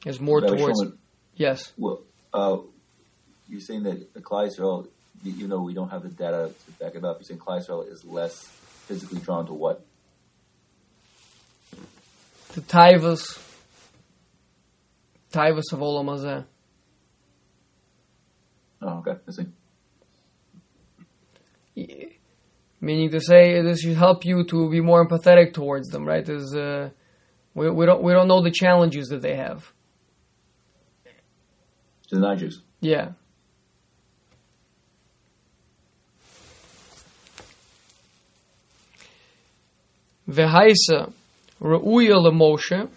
Is 0.05 0.19
more 0.19 0.41
towards 0.41 0.83
yes. 1.35 1.73
well, 1.77 2.01
uh, 2.33 2.57
you're 3.49 3.61
saying 3.61 3.83
that 3.83 4.13
the 4.13 4.21
Yisrael, 4.21 4.87
you 5.23 5.31
you 5.33 5.59
we 5.61 5.73
don't 5.73 5.89
have 5.89 6.03
the 6.03 6.09
data 6.09 6.51
to 6.65 6.71
back 6.83 6.95
it 6.95 7.03
up. 7.03 7.17
You're 7.19 7.25
saying 7.25 7.39
Yisrael 7.39 7.91
is 7.91 8.05
less 8.05 8.45
physically 8.87 9.19
drawn 9.19 9.45
to 9.47 9.53
what? 9.53 9.85
The 12.53 12.61
taivas 12.61 13.39
taivas 15.31 15.73
of 15.73 15.79
Olam 15.79 16.05
Hazeh. 16.05 16.45
Oh, 18.81 18.99
okay. 18.99 19.15
I 19.27 19.31
see. 19.31 19.47
meaning 22.81 23.09
to 23.11 23.19
say 23.19 23.61
this 23.61 23.81
should 23.81 23.97
help 23.97 24.25
you 24.25 24.43
to 24.45 24.69
be 24.69 24.81
more 24.81 25.07
empathetic 25.07 25.53
towards 25.53 25.89
them, 25.89 26.05
right? 26.05 26.27
Is 26.27 26.55
uh, 26.55 26.89
we, 27.53 27.69
we 27.69 27.85
don't 27.85 28.01
we 28.03 28.13
don't 28.13 28.27
know 28.27 28.41
the 28.41 28.51
challenges 28.51 29.07
that 29.09 29.21
they 29.21 29.35
have. 29.35 29.71
To 32.09 32.15
the 32.15 32.21
non-Jews. 32.21 32.61
Yeah. 32.79 33.09
V'haisa 40.29 41.11
ra'uya 41.61 42.21
l'Moshe 42.21 42.89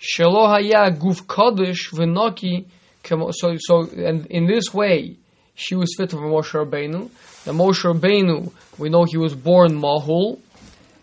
shelo 0.00 0.48
haya 0.48 0.90
guf 0.90 1.22
kodesh 1.26 1.92
v'noki 1.92 2.66
so 3.04 3.56
so 3.58 3.82
and 3.96 4.26
in 4.26 4.46
this 4.46 4.72
way 4.72 5.16
she 5.54 5.74
was 5.74 5.94
fit 5.96 6.10
for 6.10 6.18
Moshe 6.18 6.52
Rabbeinu. 6.52 7.10
The 7.44 7.52
Moshe 7.52 7.84
Rabbeinu 7.84 8.52
we 8.78 8.88
know 8.88 9.04
he 9.04 9.16
was 9.16 9.34
born 9.34 9.72
mahul, 9.72 10.38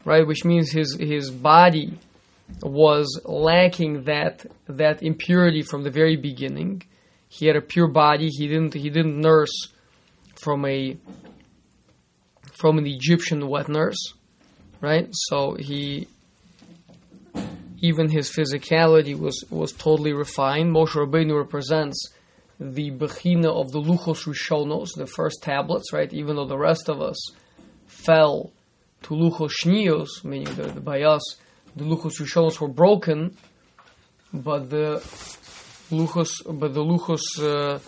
right, 0.06 0.26
which 0.26 0.44
means 0.44 0.72
his 0.72 0.98
his 1.00 1.30
body 1.30 1.98
was 2.64 3.22
lacking 3.26 4.06
that 4.06 4.46
that 4.68 5.04
impurity 5.04 5.62
from 5.62 5.84
the 5.84 5.92
very 5.92 6.16
beginning. 6.16 6.82
He 7.28 7.46
had 7.46 7.56
a 7.56 7.62
pure 7.62 7.88
body. 7.88 8.30
He 8.30 8.48
didn't 8.48 8.74
he 8.74 8.90
didn't 8.90 9.20
nurse 9.20 9.68
from 10.42 10.66
a 10.66 10.98
from 12.60 12.78
an 12.78 12.88
Egyptian 12.88 13.48
wet 13.48 13.70
nurse, 13.70 14.14
right? 14.82 15.08
So 15.12 15.56
he 15.56 16.08
even 17.82 18.10
his 18.10 18.30
physicality 18.30 19.18
was 19.18 19.44
was 19.50 19.72
totally 19.72 20.14
refined. 20.14 20.74
Moshe 20.74 20.96
Rabbeinu 20.96 21.38
represents 21.38 22.12
the 22.60 22.92
bechina 22.92 23.48
of 23.48 23.72
the 23.72 23.80
luchos 23.80 24.26
rishonos, 24.28 24.90
the 24.96 25.08
first 25.08 25.42
tablets, 25.42 25.94
right? 25.94 26.12
Even 26.14 26.36
though 26.36 26.48
the 26.48 26.58
rest 26.58 26.90
of 26.90 27.02
us 27.02 27.18
fell 27.88 28.52
to 29.04 29.14
luchos 29.14 29.52
shnios, 29.64 30.24
meaning 30.24 30.54
the, 30.56 30.64
the 30.64 30.82
by 30.82 31.04
us, 31.04 31.38
the 31.76 31.86
luchos 31.86 32.20
rishonos 32.20 32.60
were 32.60 32.68
broken, 32.68 33.36
but 34.34 34.70
the 34.70 35.02
luchos, 35.90 36.30
but 36.46 36.74
the 36.74 36.84
luchos, 36.84 37.22
uh, 37.40 37.80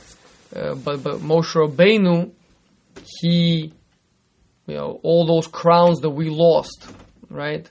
uh, 0.57 0.75
but 0.75 1.03
but 1.03 1.15
Moshe 1.19 1.53
Rabbeinu, 1.55 2.31
he, 3.19 3.73
you 4.67 4.75
know, 4.75 4.99
all 5.03 5.25
those 5.25 5.47
crowns 5.47 5.99
that 6.01 6.09
we 6.11 6.29
lost, 6.29 6.87
right? 7.29 7.69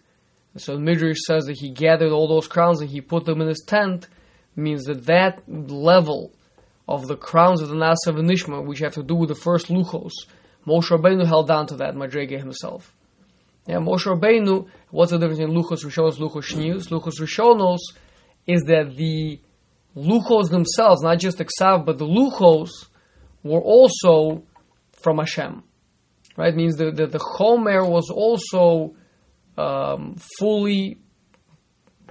So 0.57 0.79
Midrash 0.79 1.19
says 1.27 1.45
that 1.45 1.59
he 1.59 1.71
gathered 1.71 2.11
all 2.11 2.29
those 2.29 2.49
crowns 2.49 2.81
and 2.81 2.91
he 2.91 3.01
put 3.01 3.25
them 3.25 3.41
in 3.41 3.49
his 3.49 3.63
tent, 3.67 4.09
means 4.57 4.85
that 4.85 5.07
that 5.07 5.43
level 5.49 6.33
of 6.89 7.07
the 7.07 7.17
crowns 7.17 7.63
of 7.63 7.69
the 7.69 7.77
Nasa 7.77 8.09
of 8.09 8.17
Nishma, 8.17 8.65
which 8.67 8.81
have 8.81 8.95
to 8.95 9.03
do 9.03 9.15
with 9.15 9.29
the 9.29 9.35
first 9.35 9.69
luchos, 9.69 10.11
Moshe 10.67 10.91
Rabbeinu 10.91 11.27
held 11.27 11.47
down 11.47 11.67
to 11.69 11.77
that 11.77 11.95
Madrege 11.95 12.37
himself. 12.37 12.93
Yeah, 13.67 13.77
Moshe 13.77 14.07
Rabbeinu, 14.07 14.69
what's 14.91 15.13
the 15.13 15.19
difference 15.19 15.41
in 15.41 15.51
luchos 15.51 15.85
rishonos, 15.85 16.19
luchos 16.19 16.53
shnius? 16.53 16.89
Luchos 16.89 17.21
rishonos 17.21 17.79
is 18.47 18.63
that 18.65 18.97
the 18.97 19.41
luchos 19.97 20.51
themselves, 20.51 21.03
not 21.03 21.19
just 21.19 21.39
the 21.39 21.45
ksav, 21.45 21.87
but 21.87 21.99
the 21.99 22.07
luchos, 22.07 22.71
were 23.45 23.61
also 23.61 24.43
from 25.03 25.19
Hashem 25.19 25.63
right? 26.41 26.57
Means 26.57 26.77
that 26.77 26.97
the, 26.97 27.07
the 27.07 27.19
homer 27.19 27.85
was 27.85 28.11
also 28.11 28.95
um, 29.59 30.17
fully 30.39 30.99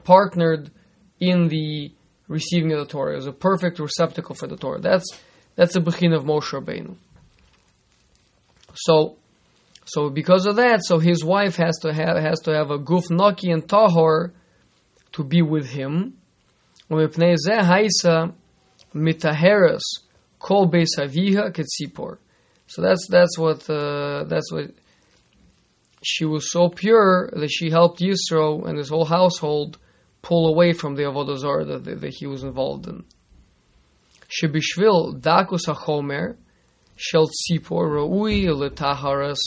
partnered 0.03 0.69
in 1.19 1.47
the 1.47 1.91
receiving 2.27 2.71
of 2.71 2.79
the 2.79 2.85
Torah. 2.85 3.13
It 3.13 3.17
was 3.17 3.25
a 3.25 3.31
perfect 3.31 3.79
receptacle 3.79 4.35
for 4.35 4.45
the 4.45 4.55
Torah. 4.55 4.79
That's 4.79 5.09
that's 5.55 5.73
the 5.73 5.79
begin 5.79 6.13
of 6.13 6.23
Moshe 6.23 6.51
Rabbeinu. 6.51 6.95
So, 8.75 9.17
so 9.85 10.11
because 10.11 10.45
of 10.45 10.57
that, 10.57 10.81
so 10.83 10.99
his 10.99 11.23
wife 11.23 11.55
has 11.55 11.79
to 11.79 11.91
have 11.91 12.17
has 12.17 12.39
to 12.41 12.53
have 12.53 12.69
a 12.69 12.77
guf 12.77 13.09
naki 13.09 13.49
and 13.49 13.67
tahor 13.67 14.31
to 15.13 15.23
be 15.23 15.41
with 15.41 15.69
him. 15.69 16.17
Umipnei 16.91 17.35
haisa 17.47 18.33
kol 20.39 20.69
beis 20.69 20.97
aviha. 20.99 22.17
So 22.69 22.83
that's 22.83 23.07
that's 23.09 23.35
what 23.35 23.67
uh, 23.67 24.25
that's 24.25 24.51
what 24.51 24.69
she 26.03 26.23
was 26.23 26.51
so 26.51 26.69
pure 26.69 27.31
that 27.33 27.49
she 27.49 27.71
helped 27.71 27.99
Yisro 27.99 28.67
and 28.67 28.77
his 28.77 28.89
whole 28.89 29.05
household 29.05 29.79
pull 30.21 30.47
away 30.47 30.73
from 30.73 30.93
the 30.93 31.03
avodah 31.03 31.37
zarah 31.37 31.65
that, 31.65 31.83
that 31.85 32.13
he 32.13 32.27
was 32.27 32.43
involved 32.43 32.87
in. 32.87 33.05
Shebishvil 34.29 35.19
dakus 35.19 35.65
hachomer 35.65 36.37
shel 36.95 37.27
tzipor 37.27 37.89
raui 37.89 38.45
letaharas 38.45 39.39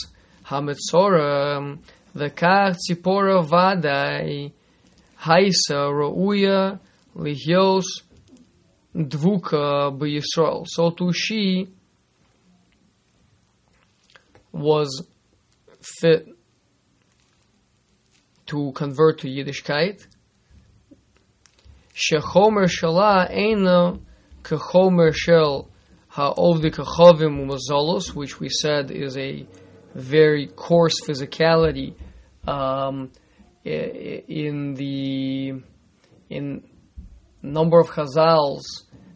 hamitzora 0.45 1.79
v'kach 2.13 2.75
tzipora 2.75 3.47
vadai 3.47 4.51
haisa 5.21 5.89
rauya 5.89 6.77
lihios 7.15 7.85
dvuka 8.93 9.97
b'Yisrael. 9.97 10.65
So 10.67 10.91
too 10.91 11.13
she 11.13 11.69
was 14.53 15.05
fit 15.81 16.27
to 18.45 18.71
convert 18.73 19.19
to 19.19 19.27
Yiddishkeit. 19.27 20.05
Shechomer 21.93 22.67
shala 22.67 23.29
eina 23.29 23.99
kechomer 24.43 25.13
shel 25.13 25.69
ha'ovdi 26.09 26.71
kachavim 26.71 27.45
umazolos, 27.45 28.13
which 28.15 28.39
we 28.39 28.47
said 28.47 28.91
is 28.91 29.17
a 29.17 29.45
very 29.95 30.47
coarse 30.47 31.01
physicality 31.05 31.95
um, 32.47 33.11
in 33.63 34.73
the 34.75 35.53
in 36.29 36.63
number 37.41 37.79
of 37.79 37.89
chazals. 37.89 38.61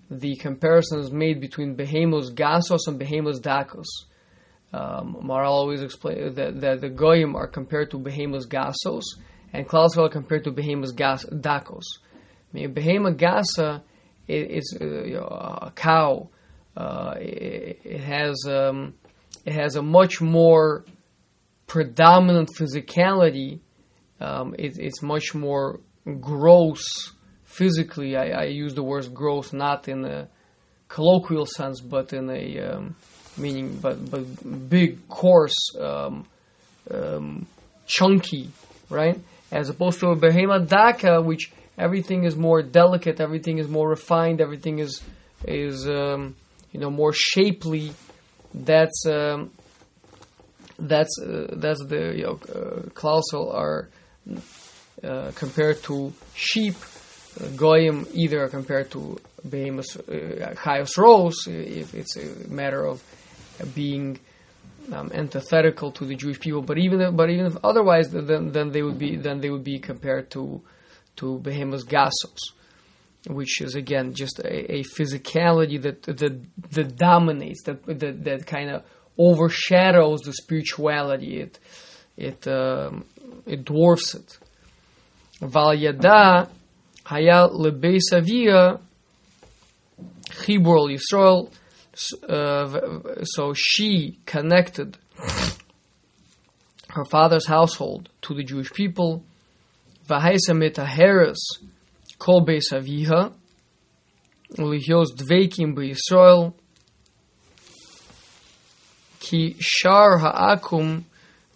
The 0.10 0.36
comparison 0.38 1.00
is 1.00 1.12
made 1.12 1.42
between 1.42 1.76
behemos 1.76 2.34
gasos 2.34 2.88
and 2.88 3.00
behemos 3.00 3.42
dakos. 3.42 3.86
Um, 4.74 5.18
Maharal 5.24 5.50
always 5.50 5.82
explain 5.82 6.34
that, 6.36 6.60
that 6.62 6.82
the 6.82 6.90
goyim 6.90 7.36
are 7.36 7.48
compared 7.48 7.92
to 7.92 8.00
behemos 8.00 8.46
gasos, 8.48 9.04
and 9.54 9.68
Klaus 9.68 9.98
are 9.98 10.10
compared 10.10 10.44
to 10.44 10.52
behemos 10.52 10.96
gas, 10.96 11.26
dakos. 11.26 11.86
I 12.04 12.54
mean, 12.54 12.74
behema 12.74 13.16
gasa 13.16 13.82
it, 14.28 14.52
it's 14.52 14.76
uh, 14.80 15.04
you 15.04 15.16
know, 15.16 15.28
a 15.28 15.72
cow. 15.76 16.30
Uh, 16.76 17.16
it, 17.18 17.80
it 17.84 18.02
has 18.02 18.46
um, 18.48 18.94
it 19.46 19.54
has 19.54 19.76
a 19.76 19.82
much 19.82 20.22
more 20.22 20.86
predominant 21.66 22.50
physicality. 22.58 23.62
Um, 24.20 24.56
it, 24.58 24.78
it's 24.78 25.02
much 25.02 25.34
more 25.34 25.80
gross 26.20 27.14
physically. 27.44 28.16
I, 28.16 28.30
I 28.30 28.44
use 28.46 28.74
the 28.74 28.84
word 28.84 29.14
gross 29.14 29.54
not 29.54 29.88
in 29.88 30.06
a 30.06 30.28
colloquial 30.88 31.46
sense, 31.46 31.82
but 31.82 32.14
in 32.14 32.30
a 32.30 32.60
um, 32.60 32.96
meaning 33.38 33.78
but 33.78 34.10
but 34.10 34.70
big, 34.70 35.08
coarse, 35.08 35.76
um, 35.80 36.26
um, 36.92 37.46
chunky, 37.86 38.50
right? 38.90 39.20
As 39.52 39.70
opposed 39.70 40.00
to 40.02 40.08
a 40.10 40.16
behema 40.16 40.68
daka, 40.68 41.22
which 41.22 41.52
everything 41.78 42.24
is 42.24 42.36
more 42.36 42.62
delicate, 42.62 43.20
everything 43.20 43.60
is 43.60 43.68
more 43.68 43.90
refined, 43.90 44.42
everything 44.42 44.80
is 44.80 45.02
is 45.46 45.88
um, 45.88 46.36
you 46.72 46.80
know 46.80 46.90
more 46.90 47.14
shapely. 47.14 47.94
That's 48.54 49.06
um, 49.06 49.52
that's 50.80 51.20
uh, 51.20 51.48
that's 51.54 51.84
the 51.86 52.14
you 52.16 52.24
know, 52.24 52.40
uh, 52.50 52.82
klausel 52.94 53.54
are 53.54 53.90
uh, 55.04 55.32
compared 55.36 55.82
to 55.84 56.14
sheep. 56.34 56.76
Uh, 57.40 57.50
goyim 57.56 58.08
either 58.14 58.48
compared 58.48 58.90
to 58.90 59.16
behemoth 59.48 59.96
uh, 60.10 60.56
chayos 60.56 60.98
rose 60.98 61.46
if 61.48 61.94
it's 61.94 62.18
a 62.18 62.50
matter 62.50 62.84
of 62.84 63.04
being 63.74 64.20
um, 64.92 65.12
antithetical 65.14 65.92
to 65.92 66.06
the 66.06 66.16
Jewish 66.16 66.40
people. 66.40 66.62
But 66.62 66.78
even 66.78 67.02
if, 67.02 67.16
but 67.16 67.30
even 67.30 67.46
if 67.46 67.58
otherwise, 67.64 68.10
then 68.10 68.52
then 68.52 68.72
they 68.72 68.82
would 68.82 68.98
be 68.98 69.16
then 69.16 69.42
they 69.42 69.50
would 69.50 69.64
be 69.64 69.80
compared 69.80 70.30
to 70.32 70.62
to 71.18 71.40
behemoth 71.40 71.88
gasos, 71.88 72.38
which 73.28 73.62
is 73.62 73.76
again 73.76 74.14
just 74.14 74.40
a, 74.40 74.76
a 74.76 74.84
physicality 74.84 75.82
that 75.82 76.04
that 76.04 76.72
that 76.72 76.96
dominates 76.96 77.64
that 77.64 77.86
that, 77.86 78.24
that 78.24 78.48
kind 78.48 78.70
of 78.70 78.84
overshadows 79.18 80.22
the 80.22 80.34
spirituality. 80.34 81.42
It 81.42 81.60
it 82.16 82.48
um, 82.48 83.06
it 83.46 83.66
dwarfs 83.66 84.16
it. 84.16 84.38
Val 85.42 85.74
yada 85.74 86.50
haya 87.04 87.48
lebeis 87.50 88.14
avia 88.14 88.80
chibur 90.30 90.96
Yisrael. 90.96 91.52
Uh, 92.28 93.24
so 93.24 93.54
she 93.56 94.20
connected 94.26 94.98
her 96.90 97.06
father's 97.06 97.48
household 97.48 98.10
to 98.22 98.36
the 98.36 98.44
Jewish 98.44 98.72
people. 98.72 99.24
Vahaisa 100.08 100.54
metaheres 100.54 101.38
kol 102.20 102.46
beis 102.46 102.72
aviha 102.72 103.34
ulihios 104.58 105.08
dveikim 105.16 106.54
ki 109.20 109.56
shar 109.60 110.20
ha'akum 110.20 111.06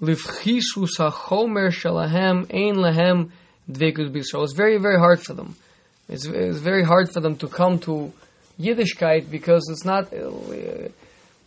livchisus 0.02 0.98
ha'chomer 0.98 1.70
shalahem 1.70 2.52
ein 2.52 2.76
lahem 2.76 3.30
dveikus 3.70 4.12
beYisrael. 4.12 4.44
It's 4.44 4.54
very, 4.54 4.78
very 4.78 4.98
hard 4.98 5.22
for 5.22 5.34
them. 5.34 5.56
It's, 6.10 6.26
it's 6.26 6.60
very 6.60 6.84
hard 6.84 7.12
for 7.12 7.20
them 7.22 7.36
to 7.38 7.48
come 7.48 7.80
to 7.80 8.12
Yiddishkeit 8.64 9.30
because 9.30 9.68
it's 9.72 9.86
not. 9.86 10.14
Uh, 10.14 10.90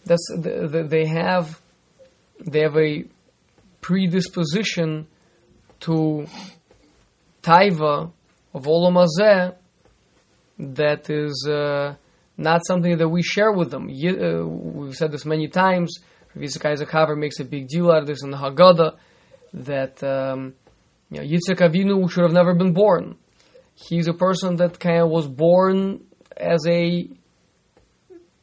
that's 0.05 0.27
the, 0.37 0.69
the, 0.69 0.83
they 0.85 1.07
have 1.07 1.61
they 2.45 2.61
have 2.61 2.77
a 2.77 3.05
predisposition 3.81 5.07
to 5.81 6.27
taiva 7.43 8.11
of 8.55 8.63
olam 8.65 8.97
hazeh 8.97 9.55
that 10.59 11.11
is 11.11 11.47
uh, 11.51 11.95
not 12.37 12.61
something 12.67 12.97
that 12.99 13.09
we 13.09 13.23
share 13.23 13.53
with 13.53 13.71
them. 13.71 13.89
Uh, 13.89 14.47
we've 14.47 14.95
said 14.95 15.13
this 15.13 15.25
many 15.25 15.49
times. 15.49 15.99
Yitzchak 16.37 16.65
Isaac 16.65 16.91
Haver 16.91 17.17
makes 17.17 17.39
a 17.39 17.45
big 17.45 17.69
deal 17.69 17.91
out 17.91 17.99
of 17.99 18.07
this 18.07 18.23
in 18.23 18.31
the 18.31 18.37
Haggadah 18.37 18.97
that 19.53 20.03
um, 20.03 20.55
you 21.11 21.19
know, 21.19 21.25
Yitzchak 21.25 21.61
Avinu 21.61 22.11
should 22.11 22.25
have 22.25 22.33
never 22.33 22.55
been 22.55 22.73
born. 22.73 23.17
He's 23.75 24.09
a 24.09 24.13
person 24.13 24.57
that 24.57 24.81
kind 24.81 25.03
of 25.03 25.11
was 25.11 25.29
born 25.29 26.05
as 26.37 26.67
a 26.67 27.09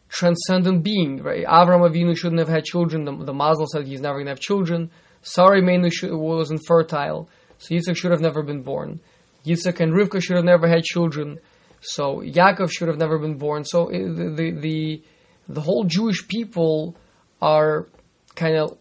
transcendent 0.10 0.84
being, 0.84 1.24
right? 1.24 1.46
Avram 1.46 1.90
Avinu 1.90 2.18
shouldn't 2.18 2.40
have 2.40 2.50
had 2.50 2.66
children. 2.66 3.06
The, 3.06 3.26
the 3.26 3.34
Mazel 3.34 3.66
said 3.68 3.88
he's 3.88 4.02
never 4.02 4.16
going 4.16 4.26
to 4.26 4.32
have 4.32 4.40
children. 4.40 4.92
Sarah 5.22 5.62
Menu 5.62 5.90
was 6.18 6.52
infertile, 6.52 7.30
so 7.58 7.76
Yitzchak 7.76 7.96
should 7.96 8.12
have 8.12 8.22
never 8.22 8.44
been 8.44 8.64
born. 8.64 9.00
Yitzchak 9.46 9.80
and 9.80 9.94
Rivka 9.94 10.22
should 10.22 10.36
have 10.36 10.46
never 10.46 10.68
had 10.68 10.84
children, 10.84 11.40
so 11.80 12.22
Yaakov 12.22 12.72
should 12.72 12.88
have 12.88 12.98
never 12.98 13.18
been 13.20 13.38
born. 13.38 13.64
So 13.64 13.88
eh, 13.88 14.00
the, 14.00 14.34
the, 14.36 14.52
the 14.52 15.04
the 15.48 15.62
whole 15.62 15.84
Jewish 15.84 16.28
people 16.28 16.96
are 17.42 17.88
kind 18.36 18.58
of 18.58 18.78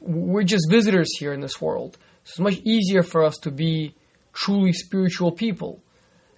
we're 0.00 0.44
just 0.44 0.70
visitors 0.70 1.08
here 1.18 1.32
in 1.32 1.40
this 1.40 1.60
world. 1.60 1.98
So 2.24 2.30
it's 2.30 2.38
much 2.40 2.64
easier 2.64 3.02
for 3.02 3.24
us 3.24 3.36
to 3.42 3.50
be 3.50 3.94
truly 4.32 4.72
spiritual 4.72 5.32
people. 5.32 5.82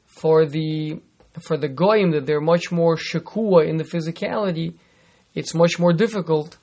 For 0.07 0.45
the 0.45 1.01
for 1.41 1.57
the 1.57 1.69
goyim 1.69 2.11
that 2.13 2.27
they're 2.27 2.41
much 2.41 2.71
more 2.71 2.97
shakua 2.97 3.67
in 3.67 3.77
the 3.79 3.85
physicality, 3.85 4.75
it's 5.35 5.55
much 5.55 5.79
more 5.79 5.93
difficult. 5.93 6.57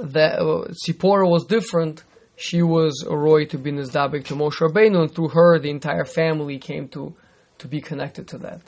That 0.00 0.40
uh, 0.40 1.26
was 1.26 1.44
different. 1.46 2.04
She 2.36 2.62
was 2.62 3.04
a 3.08 3.16
roy 3.16 3.46
to 3.46 3.58
be 3.58 3.72
nizdabek 3.72 4.24
to 4.26 4.34
Moshe 4.34 4.60
Rabbeinu, 4.60 5.02
and 5.02 5.14
through 5.14 5.28
her, 5.28 5.58
the 5.58 5.70
entire 5.70 6.04
family 6.04 6.58
came 6.58 6.88
to 6.90 7.14
to 7.58 7.66
be 7.66 7.80
connected 7.80 8.28
to 8.28 8.38
that. 8.38 8.60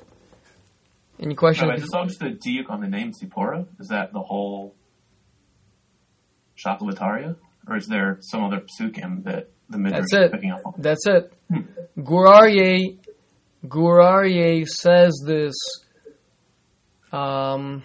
Any 1.20 1.35
questions? 1.35 1.68
No, 1.68 1.74
is 1.74 1.83
this 1.83 1.94
all 1.94 2.06
just 2.06 2.22
a 2.22 2.30
diak 2.30 2.70
on 2.70 2.80
the 2.80 2.88
name 2.88 3.12
Tzipora? 3.12 3.66
Is 3.78 3.88
that 3.88 4.12
the 4.12 4.20
whole 4.20 4.74
Shapalataria? 6.56 7.37
Or 7.68 7.76
is 7.76 7.87
there 7.87 8.18
some 8.20 8.42
other 8.42 8.62
psukim 8.62 9.24
that 9.24 9.50
the 9.68 9.78
Midrash 9.78 10.06
is 10.12 10.30
picking 10.33 10.50
up 10.50 10.62
on? 10.64 10.74
That's 10.78 11.06
it. 11.06 11.33
Gur 12.02 12.26
Aryeh, 12.26 12.98
Gur 13.68 13.98
Aryeh 14.00 14.66
says 14.66 15.22
this. 15.24 15.54
Um, 17.12 17.82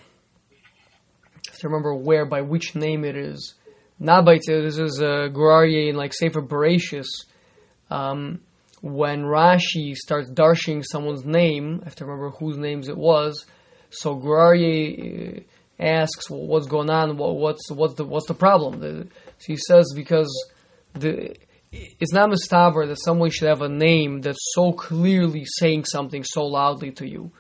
I 1.27 1.49
have 1.49 1.59
to 1.59 1.67
remember 1.67 1.93
where, 1.93 2.25
by 2.25 2.41
which 2.41 2.75
name 2.75 3.03
it 3.03 3.17
is. 3.17 3.55
By 3.99 4.39
this 4.45 4.77
is 4.77 5.01
uh, 5.01 5.27
Gur 5.33 5.65
Aryeh 5.65 5.89
in 5.89 5.95
like 5.95 6.13
Sefer 6.13 6.41
Bereshis. 6.41 7.07
Um, 7.89 8.41
when 8.81 9.23
Rashi 9.23 9.95
starts 9.95 10.29
darshing 10.29 10.83
someone's 10.83 11.25
name, 11.25 11.79
I 11.81 11.85
have 11.85 11.95
to 11.95 12.05
remember 12.05 12.29
whose 12.31 12.57
names 12.57 12.87
it 12.87 12.97
was. 12.97 13.45
So 13.89 14.15
Gur 14.15 14.55
Aryeh 14.55 15.39
uh, 15.39 15.43
asks, 15.79 16.29
well, 16.29 16.45
"What's 16.45 16.67
going 16.67 16.89
on? 16.89 17.17
What, 17.17 17.35
what's 17.35 17.71
what's 17.71 17.95
the 17.95 18.05
what's 18.05 18.27
the 18.27 18.33
problem?" 18.33 18.79
The, 18.79 19.07
so 19.39 19.45
he 19.47 19.57
says 19.57 19.91
because 19.95 20.29
the 20.93 21.35
it's 21.99 22.13
not 22.13 22.29
mistaber 22.29 22.87
that 22.87 23.01
someone 23.03 23.29
should 23.29 23.47
have 23.47 23.61
a 23.61 23.69
name 23.69 24.21
that's 24.21 24.53
so 24.53 24.71
clearly 24.71 25.45
saying 25.45 25.85
something 25.85 26.23
so 26.23 26.43
loudly 26.45 26.91
to 26.91 27.07
you. 27.07 27.31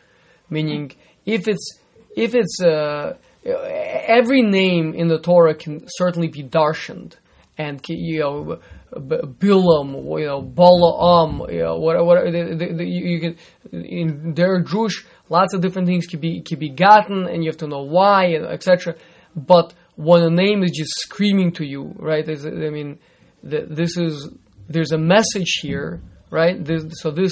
Meaning, 0.49 0.91
if 1.25 1.47
it's 1.47 1.79
if 2.15 2.35
it's 2.35 2.61
uh, 2.61 3.17
every 3.45 4.41
name 4.41 4.93
in 4.93 5.07
the 5.07 5.19
Torah 5.19 5.55
can 5.55 5.85
certainly 5.87 6.27
be 6.27 6.43
darshaned, 6.43 7.15
and 7.57 7.81
you 7.87 8.19
know, 8.19 8.59
Bilam, 8.93 10.19
you 10.19 10.25
know, 10.25 10.41
Balaam, 10.41 11.51
you 11.51 11.63
know, 11.63 11.77
whatever. 11.77 12.05
What, 12.05 12.23
the, 12.25 12.85
you 12.85 13.19
can 13.19 13.37
in 13.71 14.33
their 14.33 14.61
Jewish, 14.61 15.05
lots 15.29 15.53
of 15.53 15.61
different 15.61 15.87
things 15.87 16.05
can 16.05 16.19
be 16.19 16.41
can 16.41 16.59
be 16.59 16.69
gotten, 16.69 17.27
and 17.27 17.43
you 17.43 17.49
have 17.49 17.57
to 17.57 17.67
know 17.67 17.83
why, 17.83 18.35
etc. 18.35 18.95
But 19.35 19.73
when 19.95 20.23
a 20.23 20.29
name 20.29 20.63
is 20.63 20.71
just 20.71 20.91
screaming 20.95 21.51
to 21.53 21.65
you, 21.65 21.93
right? 21.97 22.27
I 22.27 22.69
mean 22.69 22.99
this 23.45 23.97
is 23.97 24.29
there's 24.67 24.91
a 24.91 24.97
message 24.97 25.59
here, 25.61 26.01
right? 26.31 26.63
This, 26.63 26.85
so 27.01 27.11
this, 27.11 27.31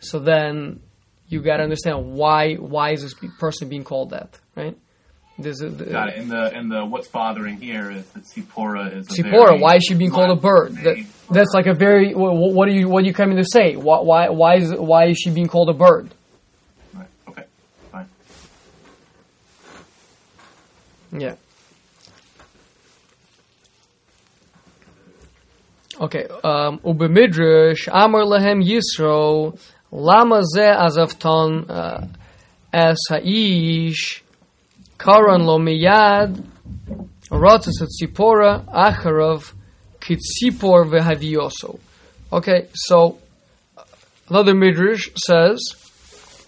so 0.00 0.18
then 0.18 0.80
you 1.28 1.42
got 1.42 1.58
to 1.58 1.62
understand 1.62 2.12
why 2.12 2.54
why 2.54 2.92
is 2.92 3.02
this 3.02 3.14
person 3.38 3.68
being 3.68 3.84
called 3.84 4.10
that, 4.10 4.38
right? 4.56 4.76
There's 5.38 5.62
a, 5.62 5.68
the, 5.68 5.86
Got 5.86 6.08
it. 6.10 6.18
And 6.18 6.30
the 6.30 6.52
and 6.54 6.70
the 6.70 6.84
what's 6.84 7.08
bothering 7.08 7.60
here 7.60 7.90
is 7.90 8.06
that 8.10 8.24
Tzipora 8.24 8.94
is 8.94 9.08
a 9.08 9.22
Tzipora. 9.22 9.48
very 9.48 9.60
Why 9.60 9.76
is 9.76 9.84
she 9.84 9.94
being 9.94 10.10
called 10.10 10.36
a 10.36 10.40
bird? 10.40 10.74
That, 10.76 11.06
that's 11.30 11.54
like 11.54 11.66
a 11.66 11.74
very. 11.74 12.14
What, 12.14 12.34
what 12.34 12.68
are 12.68 12.72
you 12.72 12.88
What 12.88 13.04
are 13.04 13.06
you 13.06 13.14
coming 13.14 13.36
to 13.36 13.44
say? 13.50 13.74
Why 13.76 14.00
Why 14.00 14.28
why 14.28 14.56
is 14.56 14.72
why 14.74 15.06
is 15.06 15.18
she 15.18 15.30
being 15.30 15.48
called 15.48 15.70
a 15.70 15.72
bird? 15.72 16.10
Right. 16.92 17.08
Okay. 17.28 17.44
Fine. 17.90 18.08
Yeah. 21.12 21.36
Okay. 26.00 26.24
Um, 26.42 26.78
Ubemidrash 26.78 27.86
Amar 27.92 28.22
Lahem 28.22 28.64
Yisro 28.64 29.58
Lama 29.92 30.40
Ze 30.42 30.62
Azavton 30.62 31.68
uh, 31.68 32.06
Es 32.72 32.96
Haish 33.10 34.22
Karan 34.96 35.44
Lo 35.44 35.58
Miyad 35.58 36.42
Ratzas 37.30 37.82
Tzipora 37.82 38.64
Acharov 38.64 39.52
Kitzipor 40.00 40.88
Vehavioso. 40.88 41.78
Okay, 42.32 42.68
so 42.72 43.18
another 44.30 44.54
Midrash 44.54 45.10
says 45.26 45.60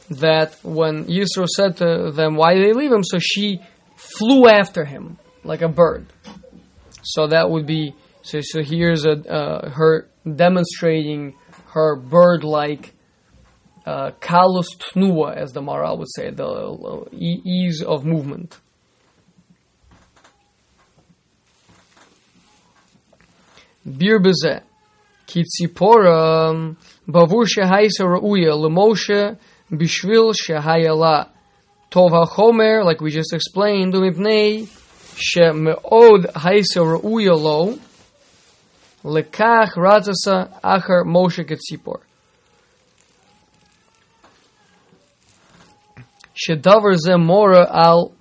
that 0.09 0.57
when 0.65 1.05
Yisro 1.05 1.47
said 1.47 1.77
to 1.77 2.11
them, 2.11 2.37
Why 2.37 2.55
they 2.55 2.73
leave 2.73 2.91
him? 2.91 3.05
So 3.05 3.19
she 3.21 3.61
flew 3.97 4.49
after 4.49 4.87
him 4.87 5.19
like 5.45 5.61
a 5.61 5.69
bird. 5.69 6.07
So 7.03 7.27
that 7.27 7.51
would 7.51 7.67
be 7.67 7.95
so, 8.23 8.41
so 8.41 8.63
here's 8.63 9.05
a, 9.05 9.13
uh, 9.13 9.71
her 9.71 10.09
demonstrating 10.25 11.35
her 11.73 11.97
bird-like 11.97 12.95
uh, 13.85 14.13
kalus 14.21 14.67
tnua, 14.79 15.37
as 15.37 15.53
the 15.53 15.61
Maharal 15.61 15.99
would 15.99 16.09
say, 16.15 16.31
the 16.31 16.47
uh, 16.47 17.05
ease 17.13 17.83
of 17.83 18.05
movement. 18.05 18.59
Birbeze, 23.85 24.63
kitzipora, 25.27 26.77
bavur 27.09 27.47
shehaisa 27.47 28.05
ra'uya, 28.05 28.55
lemoshe, 28.55 29.37
bishvil 29.73 30.33
shehayala, 30.33 31.31
tov 31.91 32.11
ha'chomer, 32.11 32.85
like 32.85 33.01
we 33.01 33.11
just 33.11 33.33
explained, 33.33 33.95
umipnei, 33.95 34.69
she'me'od 35.17 36.33
haisa 36.35 36.79
ra'uya 36.79 37.37
lo, 37.37 37.77
Lekach 39.05 39.75
ratasa, 39.75 40.61
Achar 40.63 41.05
Moshe 41.05 41.45
Getzipor. 41.45 42.01
Shedavar 46.35 46.97
ze 46.97 47.17
mora 47.17 47.67
al 47.69 48.13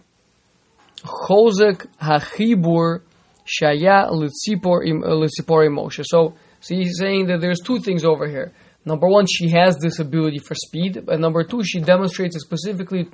chozek 1.03 1.87
hachibur 2.01 3.01
shaya 3.45 4.09
lutzipor 4.09 4.85
im 4.85 5.03
uh, 5.03 5.81
Moshe. 5.81 6.03
So, 6.05 6.33
so 6.59 6.75
he's 6.75 6.97
saying 6.97 7.27
that 7.27 7.41
there's 7.41 7.59
two 7.59 7.79
things 7.79 8.03
over 8.03 8.27
here. 8.27 8.51
Number 8.83 9.07
one, 9.07 9.27
she 9.27 9.49
has 9.49 9.77
this 9.77 9.99
ability 9.99 10.39
for 10.39 10.55
speed, 10.55 10.97
and 11.07 11.21
number 11.21 11.43
two, 11.43 11.63
she 11.63 11.79
demonstrates 11.79 12.39
specifically 12.39 13.07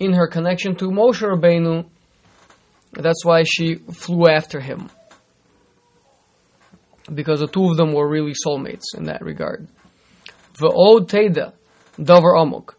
in 0.00 0.12
her 0.14 0.26
connection 0.26 0.74
to 0.76 0.86
Moshe 0.86 1.22
Rabbeinu. 1.22 1.86
That's 2.92 3.24
why 3.24 3.44
she 3.44 3.76
flew 3.76 4.26
after 4.28 4.58
him. 4.58 4.90
Because 7.12 7.40
the 7.40 7.48
two 7.48 7.70
of 7.70 7.76
them 7.76 7.92
were 7.92 8.08
really 8.08 8.34
soulmates 8.46 8.94
in 8.96 9.04
that 9.04 9.22
regard. 9.22 9.66
V'od 10.54 11.08
teda, 11.08 11.52
davar 11.98 12.40
amok. 12.40 12.76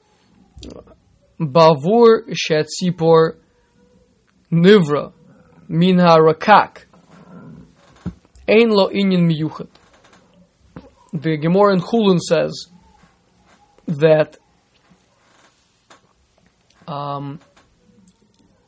Bavur 1.40 2.30
shetzipor 2.30 3.36
nivra 4.52 5.14
min 5.68 5.98
harakak. 5.98 6.86
Ein 8.48 8.70
lo 8.70 8.90
inyan 8.90 9.30
miyuchat. 9.30 9.68
The 11.14 11.38
Gemara 11.38 11.74
in 11.74 11.82
Chullin 11.82 12.20
says 12.20 12.68
that 13.88 14.38
um, 16.88 17.40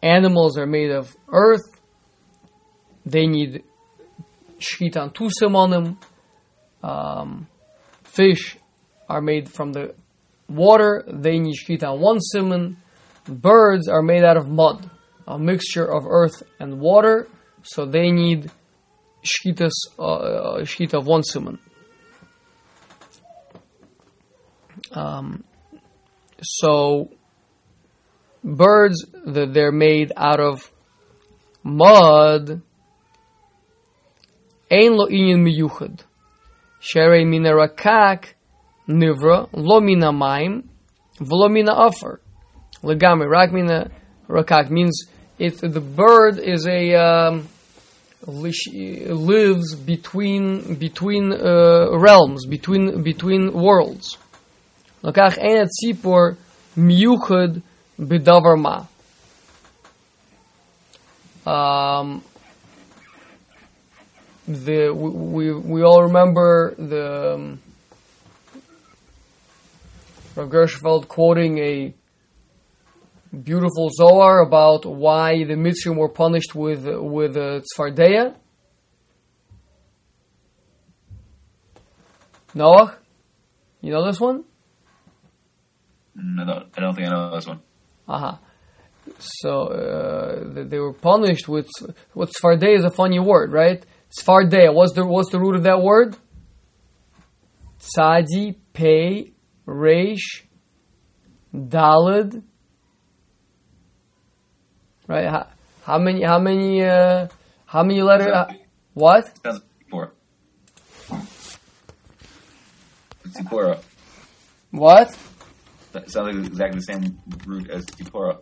animals 0.02 0.58
are 0.58 0.66
made 0.66 0.92
of 0.92 1.16
earth. 1.32 1.62
They 3.06 3.28
need 3.28 3.64
shchitan 4.64 5.14
tusim 5.14 5.56
on 5.56 5.70
them. 5.70 6.00
Um, 6.82 7.48
fish 8.04 8.58
are 9.10 9.22
made 9.22 9.50
from 9.50 9.74
the 9.74 9.96
water. 10.50 11.04
They 11.08 11.40
need 11.40 11.56
shchitan 11.56 12.00
one 12.00 12.20
simon. 12.20 12.78
Birds 13.28 13.88
are 13.88 14.02
made 14.02 14.24
out 14.24 14.38
of 14.38 14.50
mud, 14.50 14.90
a 15.28 15.40
mixture 15.40 15.86
of 15.86 16.06
earth 16.08 16.44
and 16.60 16.80
water. 16.80 17.28
So 17.64 17.86
they 17.86 18.12
need 18.12 18.52
shchitas, 19.24 19.72
uh, 19.98 20.04
uh, 20.04 20.62
shchita 20.64 20.96
of 20.96 21.08
one 21.08 21.24
simon. 21.24 21.60
Um, 24.92 25.44
so 26.42 27.10
birds 28.44 29.06
that 29.26 29.54
they're 29.54 29.72
made 29.72 30.12
out 30.18 30.40
of 30.40 30.72
mud 31.64 32.62
ein 34.73 34.93
lo 34.97 35.07
inyan 35.09 35.41
miyuchad 35.43 36.05
sherei 36.81 37.25
mina 37.27 37.51
rakak 37.53 38.35
nivra 38.89 39.49
lo 39.53 39.81
mina 39.81 40.13
maim 40.13 40.63
v'lo 41.21 41.49
mina 41.51 41.73
afer 41.73 42.21
legami 42.83 43.27
rak 43.27 43.53
mina 43.53 43.91
rakak 44.29 44.71
means 44.71 45.09
if 45.39 45.61
the 45.61 45.81
bird 45.81 46.39
is 46.39 46.67
a 46.67 46.95
um, 46.95 47.49
lish- 48.27 48.73
lives 48.73 49.75
between 49.75 50.75
between 50.75 51.33
uh, 51.33 51.97
realms 51.99 52.47
between 52.47 53.03
between 53.03 53.53
worlds 53.53 54.19
לקח 55.05 55.39
אין 55.39 55.63
הציפור 55.63 56.29
מיוחד 56.77 57.49
בדבר 57.99 58.55
מה. 58.57 58.79
Um, 61.47 62.21
the 64.48 64.92
we, 64.94 65.10
we 65.10 65.54
we 65.54 65.84
all 65.84 66.04
remember 66.04 66.76
the 66.78 67.34
um, 67.34 67.60
Rav 70.36 70.50
Gershfeld 70.50 71.08
quoting 71.08 71.60
a 71.60 71.94
beautiful 73.36 73.90
Zohar 73.90 74.42
about 74.42 74.86
why 74.86 75.44
the 75.44 75.54
Mitzrayim 75.56 75.98
were 75.98 76.10
punished 76.10 76.54
with 76.56 76.86
with 76.88 77.38
uh, 77.38 77.62
Tzfardeya. 77.78 78.36
Noah, 82.56 82.98
you 83.82 83.92
know 83.92 84.06
this 84.06 84.20
one? 84.20 84.44
No, 86.16 86.44
no, 86.44 86.66
I 86.78 86.82
don't 86.82 86.94
think 86.94 87.08
I 87.08 87.12
know 87.12 87.36
this 87.36 87.48
one. 87.48 87.62
Uh-huh. 88.08 88.38
So 89.18 89.68
uh, 89.68 90.64
they 90.64 90.80
were 90.80 90.94
punished 90.94 91.48
with 91.48 91.70
what 92.14 92.30
Sfardeya 92.32 92.78
is 92.78 92.86
a 92.86 92.92
funny 92.92 93.20
word, 93.20 93.52
right? 93.52 93.84
Sfardeya. 94.18 94.74
What's 94.74 94.94
the 94.94 95.06
what's 95.06 95.32
the 95.32 95.40
root 95.40 95.56
of 95.56 95.64
that 95.64 95.82
word? 95.82 96.16
Tzadi, 97.80 98.56
Pei, 98.72 99.34
Reish, 99.68 100.44
Dalid. 101.54 102.44
Right? 105.08 105.28
How, 105.28 105.48
how 105.84 105.98
many? 105.98 106.24
How 106.24 106.40
many? 106.40 106.84
Uh, 106.84 107.28
how 107.66 107.84
many 107.84 108.02
letters? 108.02 108.32
Uh, 108.32 108.54
what? 108.94 109.26
Sounds 109.44 109.62
like 109.62 109.90
Tzipora. 109.90 110.12
Tzipora. 113.28 113.84
What? 114.72 115.18
That 115.92 116.10
sounds 116.10 116.36
like 116.36 116.46
exactly 116.46 116.80
the 116.80 116.84
same 116.84 117.20
root 117.46 117.70
as 117.70 117.86
Tzipora. 117.86 118.40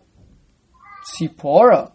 Tzipora. 1.13 1.91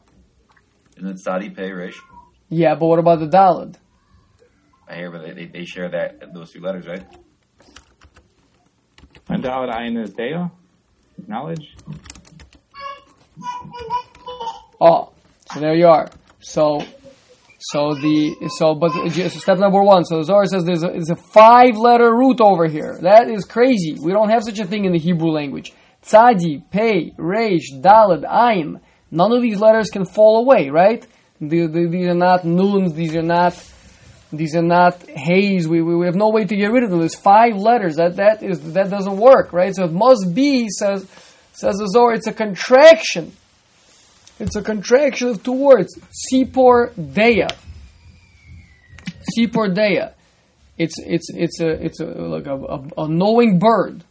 Isn't 0.97 1.11
it 1.11 1.19
Sadi 1.21 1.51
Pei 1.51 1.73
Resh? 1.73 2.01
Yeah, 2.49 2.75
but 2.75 2.87
what 2.87 2.99
about 2.99 3.19
the 3.21 3.27
Dalid? 3.27 3.77
I 4.89 4.95
hear, 4.95 5.11
but 5.11 5.23
they, 5.23 5.33
they, 5.33 5.47
they 5.47 5.65
share 5.65 5.89
that 5.89 6.33
those 6.33 6.53
two 6.53 6.61
letters, 6.61 6.87
right? 6.87 7.05
And 9.29 9.43
Dalit 9.43 9.75
Ayin 9.75 10.03
is 10.03 10.11
Deo, 10.11 10.53
knowledge. 11.27 11.75
Oh, 14.81 15.13
so 15.53 15.61
there 15.61 15.75
you 15.75 15.89
are. 15.89 16.09
So, 16.41 16.85
so 17.59 17.95
the 17.95 18.37
so 18.57 18.75
but 18.75 18.93
just 19.11 19.41
step 19.41 19.59
number 19.59 19.83
one. 19.83 20.05
So 20.05 20.23
Zohar 20.23 20.47
says 20.47 20.65
there's 20.65 20.85
a, 20.85 20.89
there's 20.89 21.11
a 21.11 21.17
five 21.17 21.77
letter 21.77 22.15
root 22.15 22.41
over 22.41 22.69
here. 22.69 22.99
That 23.03 23.29
is 23.29 23.45
crazy. 23.45 23.97
We 24.01 24.13
don't 24.13 24.31
have 24.31 24.45
such 24.45 24.61
a 24.61 24.65
thing 24.67 24.85
in 24.85 24.93
the 24.93 24.99
Hebrew 24.99 25.31
language. 25.31 25.73
Tzadi, 26.05 26.63
Pei, 26.71 27.11
Reish, 27.19 27.73
Dalad, 27.81 28.23
Ayin. 28.25 28.81
None 29.11 29.33
of 29.33 29.43
these 29.43 29.59
letters 29.59 29.91
can 29.91 30.05
fall 30.05 30.39
away, 30.39 30.71
right? 30.71 31.05
The, 31.41 31.67
the, 31.67 31.87
these 31.87 32.07
are 32.07 32.15
not 32.15 32.45
nuns. 32.45 32.95
These 32.95 33.15
are 33.15 33.23
not. 33.23 33.55
These 34.33 34.57
are 34.57 34.63
not 34.63 35.03
haze. 35.09 35.69
We, 35.69 35.83
we, 35.83 35.95
we 35.95 36.07
have 36.07 36.17
no 36.17 36.31
way 36.31 36.45
to 36.45 36.57
get 36.57 36.73
rid 36.73 36.83
of 36.83 36.91
them. 36.91 36.99
There's 36.99 37.15
five 37.15 37.57
letters. 37.57 37.97
That 37.97 38.17
that 38.17 38.43
is 38.43 38.73
that 38.73 38.91
doesn't 38.91 39.17
work, 39.17 39.53
right? 39.53 39.75
So 39.75 39.85
it 39.85 39.93
must 39.93 40.35
be 40.35 40.69
says 40.69 41.07
says 41.53 41.77
the 41.77 41.89
Zohar. 41.89 42.13
It's 42.13 42.27
a 42.27 42.33
contraction. 42.33 43.33
It's 44.39 44.57
a 44.57 44.63
contraction 44.63 45.29
of 45.29 45.43
two 45.43 45.53
words. 45.53 45.97
Sipor 46.31 46.93
Deya. 46.95 47.51
Sipor 49.37 49.75
Deya. 49.75 50.13
It's 50.77 50.99
it's 50.99 51.31
it's 51.31 51.61
a 51.61 51.69
it's 51.69 52.01
a 52.01 52.05
like 52.07 52.47
a, 52.47 52.55
a, 52.55 53.05
a 53.05 53.09
knowing 53.09 53.59
bird. 53.59 54.05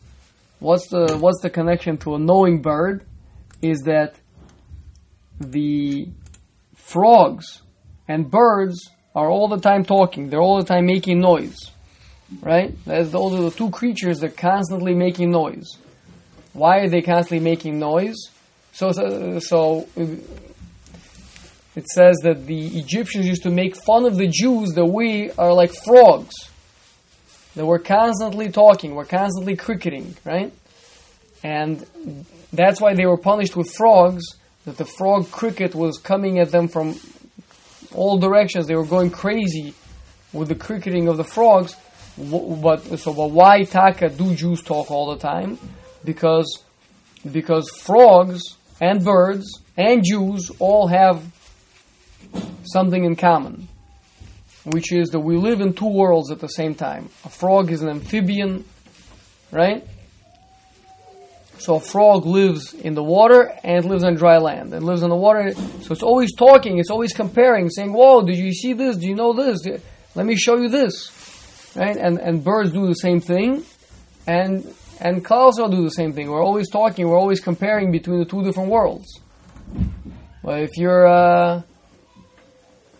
What's 0.59 0.87
the 0.87 1.17
what's 1.19 1.41
the 1.41 1.49
connection 1.49 1.97
to 1.99 2.15
a 2.15 2.19
knowing 2.19 2.61
bird? 2.61 3.05
Is 3.61 3.81
that 3.81 4.15
the 5.39 6.07
frogs 6.85 7.61
and 8.07 8.29
birds 8.29 8.89
are 9.15 9.29
all 9.29 9.47
the 9.47 9.59
time 9.59 9.83
talking. 9.83 10.29
They're 10.29 10.41
all 10.41 10.57
the 10.57 10.65
time 10.65 10.85
making 10.85 11.19
noise. 11.19 11.57
Right? 12.41 12.73
Those 12.85 13.13
are 13.33 13.41
the 13.41 13.51
two 13.51 13.69
creatures 13.69 14.19
that 14.19 14.31
are 14.31 14.35
constantly 14.35 14.93
making 14.93 15.31
noise. 15.31 15.77
Why 16.53 16.79
are 16.79 16.89
they 16.89 17.01
constantly 17.01 17.43
making 17.43 17.79
noise? 17.79 18.15
So, 18.71 18.91
so, 18.91 19.39
so 19.39 19.87
it 21.75 21.87
says 21.93 22.17
that 22.23 22.45
the 22.45 22.77
Egyptians 22.77 23.27
used 23.27 23.43
to 23.43 23.51
make 23.51 23.75
fun 23.75 24.05
of 24.05 24.15
the 24.17 24.27
Jews 24.27 24.71
that 24.75 24.85
we 24.85 25.31
are 25.31 25.53
like 25.53 25.71
frogs. 25.85 26.33
That 27.55 27.65
we're 27.65 27.79
constantly 27.79 28.49
talking, 28.51 28.95
we're 28.95 29.05
constantly 29.05 29.55
cricketing, 29.55 30.15
right? 30.25 30.51
And 31.43 31.85
that's 32.51 32.81
why 32.81 32.95
they 32.95 33.05
were 33.05 33.17
punished 33.17 33.55
with 33.55 33.71
frogs, 33.71 34.23
that 34.65 34.77
the 34.77 34.85
frog 34.85 35.31
cricket 35.31 35.73
was 35.75 35.97
coming 35.97 36.39
at 36.39 36.51
them 36.51 36.67
from 36.67 36.99
all 37.93 38.17
directions. 38.17 38.67
They 38.67 38.75
were 38.75 38.85
going 38.85 39.11
crazy 39.11 39.73
with 40.33 40.49
the 40.49 40.55
cricketing 40.55 41.07
of 41.07 41.17
the 41.17 41.23
frogs. 41.23 41.75
But 42.17 42.99
so, 42.99 43.13
but 43.13 43.31
why 43.31 43.63
Taka 43.63 44.09
do 44.09 44.33
Jews 44.35 44.61
talk 44.61 44.89
all 44.89 45.13
the 45.13 45.19
time? 45.19 45.57
Because 46.03 46.63
because 47.31 47.69
frogs 47.69 48.41
and 48.79 49.03
birds 49.03 49.61
and 49.77 50.03
Jews 50.03 50.51
all 50.59 50.87
have 50.87 51.23
something 52.63 53.03
in 53.03 53.15
common. 53.15 53.67
which 54.65 54.91
is 54.91 55.09
that 55.09 55.19
we 55.19 55.37
live 55.37 55.61
in 55.61 55.73
two 55.73 55.87
worlds 55.87 56.31
at 56.31 56.39
the 56.39 56.47
same 56.47 56.73
time. 56.73 57.09
A 57.23 57.29
frog 57.29 57.71
is 57.71 57.81
an 57.81 57.89
amphibian, 57.89 58.65
right? 59.51 59.85
So 61.65 61.77
a 61.77 61.79
frog 61.79 62.27
lives 62.27 62.75
in 62.75 62.93
the 62.93 63.01
water 63.01 63.51
and 63.63 63.85
lives 63.85 64.03
on 64.03 64.13
dry 64.13 64.37
land. 64.37 64.71
It 64.71 64.83
lives 64.83 65.01
in 65.01 65.09
the 65.09 65.15
water, 65.15 65.51
so 65.81 65.93
it's 65.93 66.03
always 66.03 66.31
talking, 66.35 66.77
it's 66.77 66.91
always 66.91 67.11
comparing, 67.11 67.71
saying, 67.71 67.91
"Whoa, 67.91 68.21
did 68.21 68.37
you 68.37 68.53
see 68.53 68.73
this? 68.73 68.97
Do 68.97 69.07
you 69.07 69.15
know 69.15 69.33
this? 69.33 69.57
Let 70.13 70.27
me 70.27 70.35
show 70.35 70.57
you 70.57 70.69
this." 70.69 70.93
Right? 71.75 71.97
And 71.97 72.19
and 72.19 72.43
birds 72.43 72.71
do 72.71 72.85
the 72.85 72.93
same 72.93 73.19
thing, 73.19 73.65
and 74.27 74.75
and 74.99 75.25
clouds 75.25 75.57
also 75.57 75.75
do 75.75 75.83
the 75.83 75.89
same 75.89 76.13
thing. 76.13 76.29
We're 76.29 76.45
always 76.45 76.69
talking, 76.69 77.07
we're 77.07 77.17
always 77.17 77.39
comparing 77.39 77.91
between 77.91 78.19
the 78.19 78.25
two 78.25 78.43
different 78.43 78.69
worlds. 78.69 79.19
But 80.43 80.61
if 80.61 80.77
you're 80.77 81.07
uh, 81.07 81.63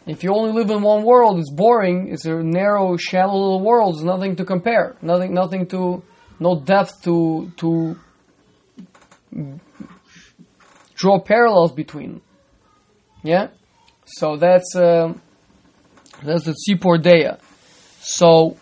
if 0.07 0.23
you 0.23 0.33
only 0.33 0.53
live 0.53 0.71
in 0.71 0.81
one 0.81 1.03
world, 1.03 1.37
it's 1.37 1.51
boring. 1.51 2.07
It's 2.07 2.25
a 2.25 2.41
narrow, 2.41 2.97
shallow 2.97 3.37
little 3.43 3.61
world. 3.61 3.93
There's 3.93 4.05
nothing 4.05 4.35
to 4.37 4.43
compare. 4.43 4.95
Nothing, 5.03 5.35
nothing 5.35 5.67
to, 5.67 6.01
no 6.39 6.59
depth 6.59 7.03
to 7.03 7.51
to 7.57 7.99
draw 10.95 11.19
parallels 11.19 11.71
between. 11.71 12.21
Yeah, 13.23 13.49
so 14.05 14.37
that's 14.37 14.75
uh, 14.75 15.13
that's 16.23 16.45
the 16.45 16.55
Tzipor 16.67 17.01
Deya. 17.01 17.39
So 17.99 18.57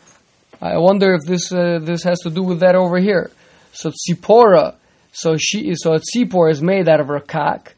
I 0.61 0.77
wonder 0.77 1.13
if 1.13 1.21
this 1.27 1.51
uh, 1.51 1.79
this 1.81 2.03
has 2.03 2.19
to 2.19 2.29
do 2.29 2.43
with 2.43 2.59
that 2.61 2.75
over 2.75 2.97
here. 2.97 3.31
So 3.73 3.91
Tzipora, 3.91 4.75
so 5.11 5.35
she 5.37 5.69
is 5.69 5.81
so 5.83 5.93
a 5.93 5.99
Tzipor 5.99 6.49
is 6.49 6.61
made 6.61 6.87
out 6.87 7.01
of 7.01 7.07
rakak. 7.07 7.73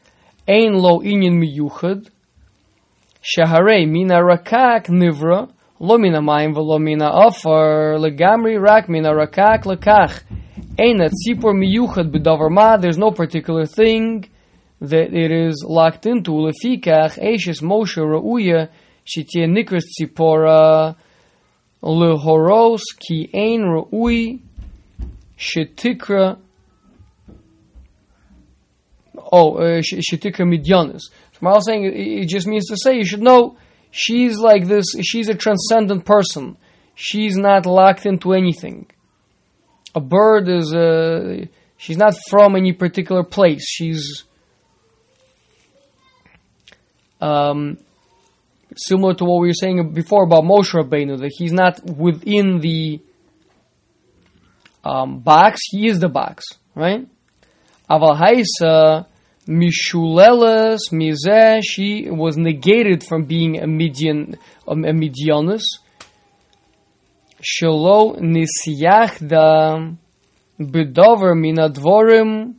Ein 0.48 0.74
lo 0.74 1.00
inyan 1.00 1.42
miyuchad. 1.42 2.08
Shaharei 3.20 3.88
mina 3.88 4.20
rakak 4.20 4.86
nivra. 4.86 5.50
Mayim 5.80 6.54
velo 6.54 6.78
mina 6.78 7.06
afar. 7.06 7.98
Legamri 7.98 8.60
rak 8.60 8.88
mina 8.88 9.10
rakak. 9.10 9.66
Ein 10.78 11.00
a 11.00 11.08
tzipor 11.08 11.54
miyuchad 11.54 12.10
b'davar. 12.10 12.80
There's 12.80 12.98
no 12.98 13.10
particular 13.10 13.66
thing 13.66 14.28
that 14.80 15.14
it 15.14 15.30
is 15.30 15.64
locked 15.66 16.06
into. 16.06 16.32
Lefikach 16.32 17.18
eishes 17.18 17.62
Moshe 17.62 17.98
ra'uya 17.98 18.68
shitie 19.04 19.46
nikras 19.46 19.84
tzipora 19.98 20.96
lehoros 21.82 22.80
ki 22.98 23.30
ein 23.34 23.60
ra'ui 23.62 24.40
shetikra 25.38 26.38
oh 29.32 29.56
uh, 29.56 29.82
shetikra 29.82 30.46
midyanis. 30.46 31.02
So 31.32 31.40
Maharal 31.40 31.62
saying 31.62 31.84
it, 31.84 31.94
it 31.94 32.28
just 32.28 32.46
means 32.46 32.66
to 32.68 32.76
say 32.76 32.96
you 32.96 33.04
should 33.04 33.22
know 33.22 33.56
she's 33.96 34.38
like 34.38 34.66
this. 34.66 34.84
She's 35.02 35.28
a 35.28 35.34
transcendent 35.34 36.04
person. 36.04 36.56
She's 36.94 37.36
not 37.36 37.66
locked 37.66 38.06
into 38.06 38.32
anything. 38.32 38.86
A 39.94 40.00
bird 40.00 40.48
is 40.48 40.74
a. 40.74 41.48
She's 41.78 41.96
not 41.96 42.14
from 42.30 42.56
any 42.56 42.72
particular 42.72 43.22
place. 43.22 43.66
She's 43.68 44.24
um, 47.20 47.78
similar 48.76 49.14
to 49.14 49.24
what 49.24 49.40
we 49.40 49.48
were 49.48 49.54
saying 49.54 49.92
before 49.92 50.24
about 50.24 50.44
Moshe 50.44 50.72
Rabbeinu, 50.72 51.18
that 51.18 51.32
he's 51.36 51.52
not 51.52 51.84
within 51.84 52.60
the 52.60 53.00
um, 54.84 55.18
box, 55.18 55.60
he 55.70 55.88
is 55.88 55.98
the 55.98 56.08
box, 56.08 56.44
right? 56.74 57.06
Aval 57.90 58.18
Haisa 58.18 59.06
Mishuleles 59.48 60.78
Mizeh, 60.90 61.60
she 61.62 62.10
was 62.10 62.36
negated 62.36 63.04
from 63.04 63.24
being 63.24 63.62
a 63.62 63.66
Midian, 63.66 64.36
um, 64.66 64.84
a 64.84 64.92
Midianus. 64.92 65.62
Shelo 67.40 68.18
Nisyachda 68.18 69.96
Bedover 70.58 71.34
Minadvorim 71.36 72.54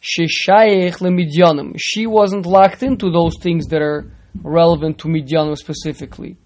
Sheshayech 0.00 0.98
LeMidyanim. 0.98 1.74
She 1.76 2.06
wasn't 2.06 2.46
locked 2.46 2.84
into 2.84 3.10
those 3.10 3.32
things 3.40 3.66
that 3.66 3.82
are 3.82 4.08
relevant 4.42 4.98
to 4.98 5.08
Midyanim 5.08 5.56
specifically. 5.56 6.36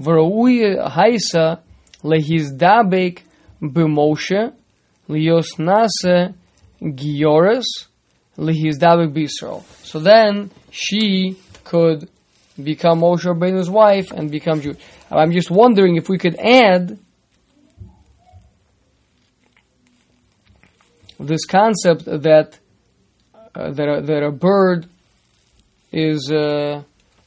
V'ra'ui 0.00 0.78
haisa 0.88 1.60
lehizdabek 2.04 3.22
b'Moshe 3.60 4.52
lios 5.08 5.58
nase 5.58 6.34
So 9.84 9.98
then 9.98 10.50
she 10.70 11.36
could 11.64 12.08
become 12.62 13.00
Moshe 13.00 13.24
Rabbeinu's 13.24 13.70
wife 13.70 14.10
and 14.10 14.30
become 14.30 14.60
Jewish. 14.60 14.78
I'm 15.10 15.32
just 15.32 15.50
wondering 15.50 15.96
if 15.96 16.08
we 16.08 16.18
could 16.18 16.36
add 16.36 16.98
this 21.18 21.44
concept 21.44 22.04
that 22.04 22.58
uh, 23.54 23.70
that 23.72 23.88
a, 23.88 24.00
that 24.02 24.22
a 24.22 24.30
bird 24.30 24.86
is 25.92 26.30
uh, 26.32 26.82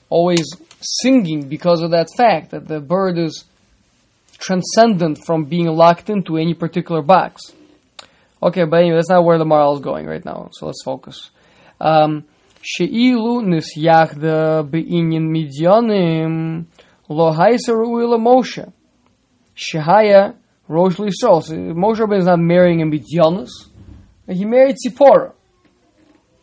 always 0.09 0.47
singing 0.81 1.47
because 1.47 1.81
of 1.81 1.91
that 1.91 2.09
fact 2.17 2.51
that 2.51 2.67
the 2.67 2.79
bird 2.79 3.17
is 3.17 3.45
transcendent 4.37 5.19
from 5.25 5.45
being 5.45 5.67
locked 5.67 6.09
into 6.09 6.37
any 6.37 6.53
particular 6.53 7.01
box. 7.01 7.53
Okay, 8.45 8.63
but 8.65 8.81
anyway, 8.81 8.97
that's 8.97 9.09
not 9.09 9.25
where 9.25 9.39
the 9.39 9.43
Maharal 9.43 9.73
is 9.73 9.81
going 9.81 10.05
right 10.05 10.23
now. 10.23 10.49
So 10.51 10.67
let's 10.67 10.83
focus. 10.83 11.31
Um, 11.81 12.25
She'ilu 12.61 13.41
nisyachda 13.41 14.69
be'inyan 14.69 15.29
midyanim 15.35 16.65
lo 17.09 17.31
haisa 17.31 17.73
ru'ila 17.73 18.19
Moshe. 18.19 18.71
Shehaya 19.55 20.35
rosh 20.67 20.99
l'Yisrael. 20.99 21.41
So 21.41 21.55
Moshe 21.55 21.97
Rabbeinu 21.97 22.19
is 22.19 22.25
not 22.25 22.39
marrying 22.39 22.83
a 22.83 22.85
midyanus. 22.85 23.49
He 24.27 24.45
married 24.45 24.75
Tzipora. 24.75 25.33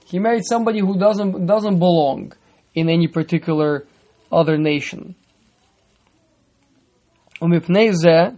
He 0.06 0.18
married 0.18 0.42
somebody 0.44 0.80
who 0.80 0.98
doesn't 0.98 1.46
doesn't 1.46 1.78
belong 1.78 2.32
in 2.74 2.88
any 2.88 3.06
particular 3.06 3.86
other 4.30 4.58
nation. 4.58 5.14
Umipnei 7.40 8.36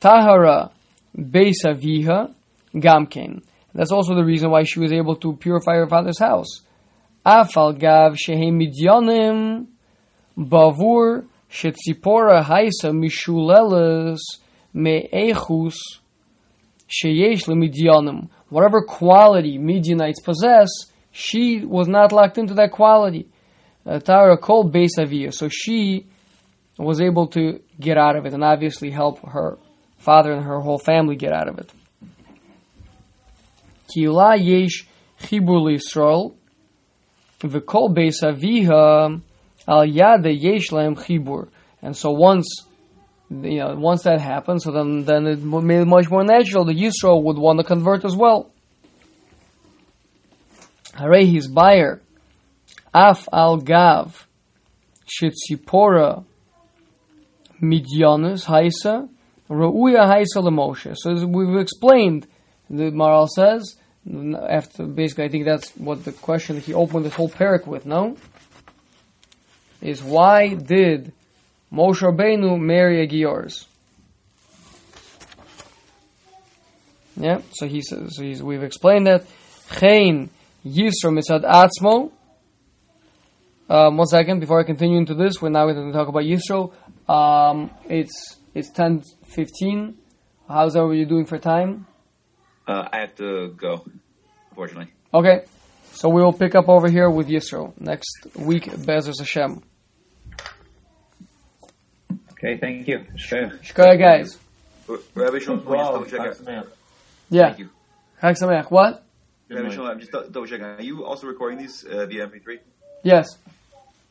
tahara 0.00 0.70
beis 1.16 1.64
aviha 1.64 2.32
gamken. 2.74 3.42
That's 3.74 3.90
also 3.90 4.14
the 4.14 4.24
reason 4.24 4.50
why 4.50 4.62
she 4.64 4.80
was 4.80 4.92
able 4.92 5.16
to 5.16 5.36
purify 5.36 5.74
her 5.74 5.88
father's 5.88 6.18
house. 6.18 6.60
Afal 7.26 7.78
gav 7.78 8.16
shehem 8.16 8.60
bavur 10.38 11.26
shetzipora 11.50 12.44
haisa 12.44 12.92
mishuleles 12.92 14.18
me'echus 14.72 15.74
sheyesh 16.88 17.46
lemidyanim. 17.46 18.28
Whatever 18.48 18.82
quality 18.82 19.58
Midianites 19.58 20.20
possess, 20.20 20.68
she 21.10 21.64
was 21.64 21.88
not 21.88 22.12
locked 22.12 22.38
into 22.38 22.54
that 22.54 22.70
quality. 22.72 23.28
Tara 24.04 24.38
called 24.38 24.72
Beis 24.72 24.98
Aviyah, 24.98 25.32
so 25.34 25.48
she 25.48 26.06
was 26.78 27.00
able 27.00 27.26
to 27.28 27.60
get 27.80 27.98
out 27.98 28.16
of 28.16 28.26
it 28.26 28.32
and 28.32 28.42
obviously 28.42 28.90
help 28.90 29.20
her 29.28 29.58
father 29.98 30.32
and 30.32 30.44
her 30.44 30.60
whole 30.60 30.78
family 30.78 31.16
get 31.16 31.32
out 31.32 31.48
of 31.48 31.58
it. 31.58 31.72
Kila 33.94 34.36
yesh 34.36 34.86
chibur 35.20 35.62
l'Yisrael, 35.62 36.34
v'kol 37.40 37.94
Beis 37.94 38.22
Aviyah 38.22 39.20
al 39.68 39.84
yada 39.84 40.32
yesh 40.32 40.70
lahem 40.70 40.96
chibur. 40.96 41.48
And 41.80 41.96
so 41.96 42.10
once 42.10 42.48
you 43.30 43.58
know, 43.58 43.74
once 43.76 44.02
that 44.02 44.20
happened, 44.20 44.62
so 44.62 44.70
then 44.72 45.04
then 45.04 45.26
it 45.26 45.42
made 45.42 45.82
it 45.82 45.86
much 45.86 46.10
more 46.10 46.24
natural 46.24 46.64
that 46.64 46.76
Yisro 46.76 47.22
would 47.22 47.38
want 47.38 47.58
to 47.58 47.64
convert 47.64 48.04
as 48.04 48.16
well. 48.16 48.50
Hare 50.94 51.24
his 51.24 51.48
buyer, 51.48 52.00
af 52.92 53.28
al 53.32 53.58
gav, 53.58 54.26
shetzipora 55.06 56.24
midyanus 57.62 58.44
haisa, 58.46 59.08
ra'uya 59.48 60.06
haisa 60.06 60.42
lemoshe. 60.42 60.94
So 60.96 61.12
as 61.12 61.24
we've 61.24 61.56
explained, 61.56 62.26
the 62.68 62.90
Maharal 62.90 63.28
says, 63.28 63.76
after 64.48 64.84
basically, 64.84 65.24
I 65.24 65.28
think 65.28 65.44
that's 65.44 65.70
what 65.72 66.04
the 66.04 66.12
question 66.12 66.60
he 66.60 66.74
opened 66.74 67.04
this 67.04 67.14
whole 67.14 67.28
parak 67.30 67.66
with. 67.66 67.86
No, 67.86 68.16
is 69.80 70.02
why 70.02 70.54
did 70.54 71.12
Moshe 71.74 72.02
Rabbeinu 72.02 72.60
marry 72.60 73.02
a 73.02 73.06
Giors. 73.06 73.66
Yeah, 77.16 77.40
so 77.52 77.66
he 77.66 77.80
says, 77.82 78.16
so 78.16 78.22
he's, 78.22 78.42
we've 78.42 78.62
explained 78.62 79.06
that. 79.08 79.24
Chain 79.78 80.30
Yisro 80.64 81.10
mitzad 81.10 81.42
atzmo. 81.42 82.12
Um, 83.68 83.96
one 83.96 84.06
second, 84.06 84.40
before 84.40 84.60
I 84.60 84.64
continue 84.64 84.98
into 84.98 85.14
this, 85.14 85.40
we're 85.40 85.48
now 85.48 85.64
going 85.66 85.90
to 85.90 85.92
talk 85.92 86.08
about 86.08 86.22
Yisro. 86.22 86.72
Um, 87.08 87.70
it's 87.88 88.36
it's 88.54 88.70
ten 88.70 89.02
fifteen. 89.26 89.96
How's 90.46 90.76
everybody 90.76 91.04
doing 91.06 91.26
for 91.26 91.38
time? 91.38 91.86
Uh, 92.66 92.88
I 92.92 92.98
have 93.00 93.14
to 93.16 93.48
go, 93.56 93.84
unfortunately. 94.50 94.92
Okay, 95.12 95.44
so 95.92 96.08
we 96.08 96.22
will 96.22 96.32
pick 96.32 96.54
up 96.54 96.68
over 96.68 96.88
here 96.88 97.10
with 97.10 97.28
Yisro 97.28 97.78
next 97.80 98.26
week, 98.36 98.64
B'ezras 98.64 99.18
Hashem. 99.18 99.62
Okay, 102.32 102.56
thank 102.58 102.86
you. 102.88 103.04
Sure. 103.16 103.48
Shkaya 103.62 103.98
guys. 103.98 104.38
Rabbi 105.14 105.38
Shlomo, 105.38 105.64
Wow, 105.64 105.92
double 105.92 106.04
check 106.06 106.20
thanks, 106.20 106.40
it. 106.40 106.46
man. 106.46 106.64
Yeah. 107.30 107.46
Thank 107.46 107.58
you. 107.60 107.70
Chag 108.22 108.36
Sameach. 108.40 108.70
What? 108.70 109.04
Good 109.48 109.56
Rabbi 109.56 109.68
night. 109.68 109.78
Shlomo, 109.78 109.90
I'm 109.90 110.00
just 110.00 110.12
double 110.12 110.46
checking. 110.46 110.64
Are 110.64 110.82
you 110.82 111.04
also 111.04 111.26
recording 111.26 111.58
these 111.58 111.84
uh, 111.84 112.06
via 112.06 112.26
MP3? 112.26 112.58
Yes. 113.02 113.26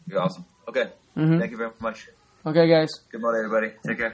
You're 0.08 0.22
awesome. 0.22 0.46
Okay. 0.68 0.90
Mhm. 1.18 1.40
Thank 1.40 1.52
you 1.52 1.58
very 1.58 1.72
much. 1.80 2.08
Okay, 2.46 2.68
guys. 2.68 2.90
Good 3.12 3.22
morning, 3.22 3.46
everybody. 3.46 3.74
Take 3.88 3.98
care. 4.00 4.12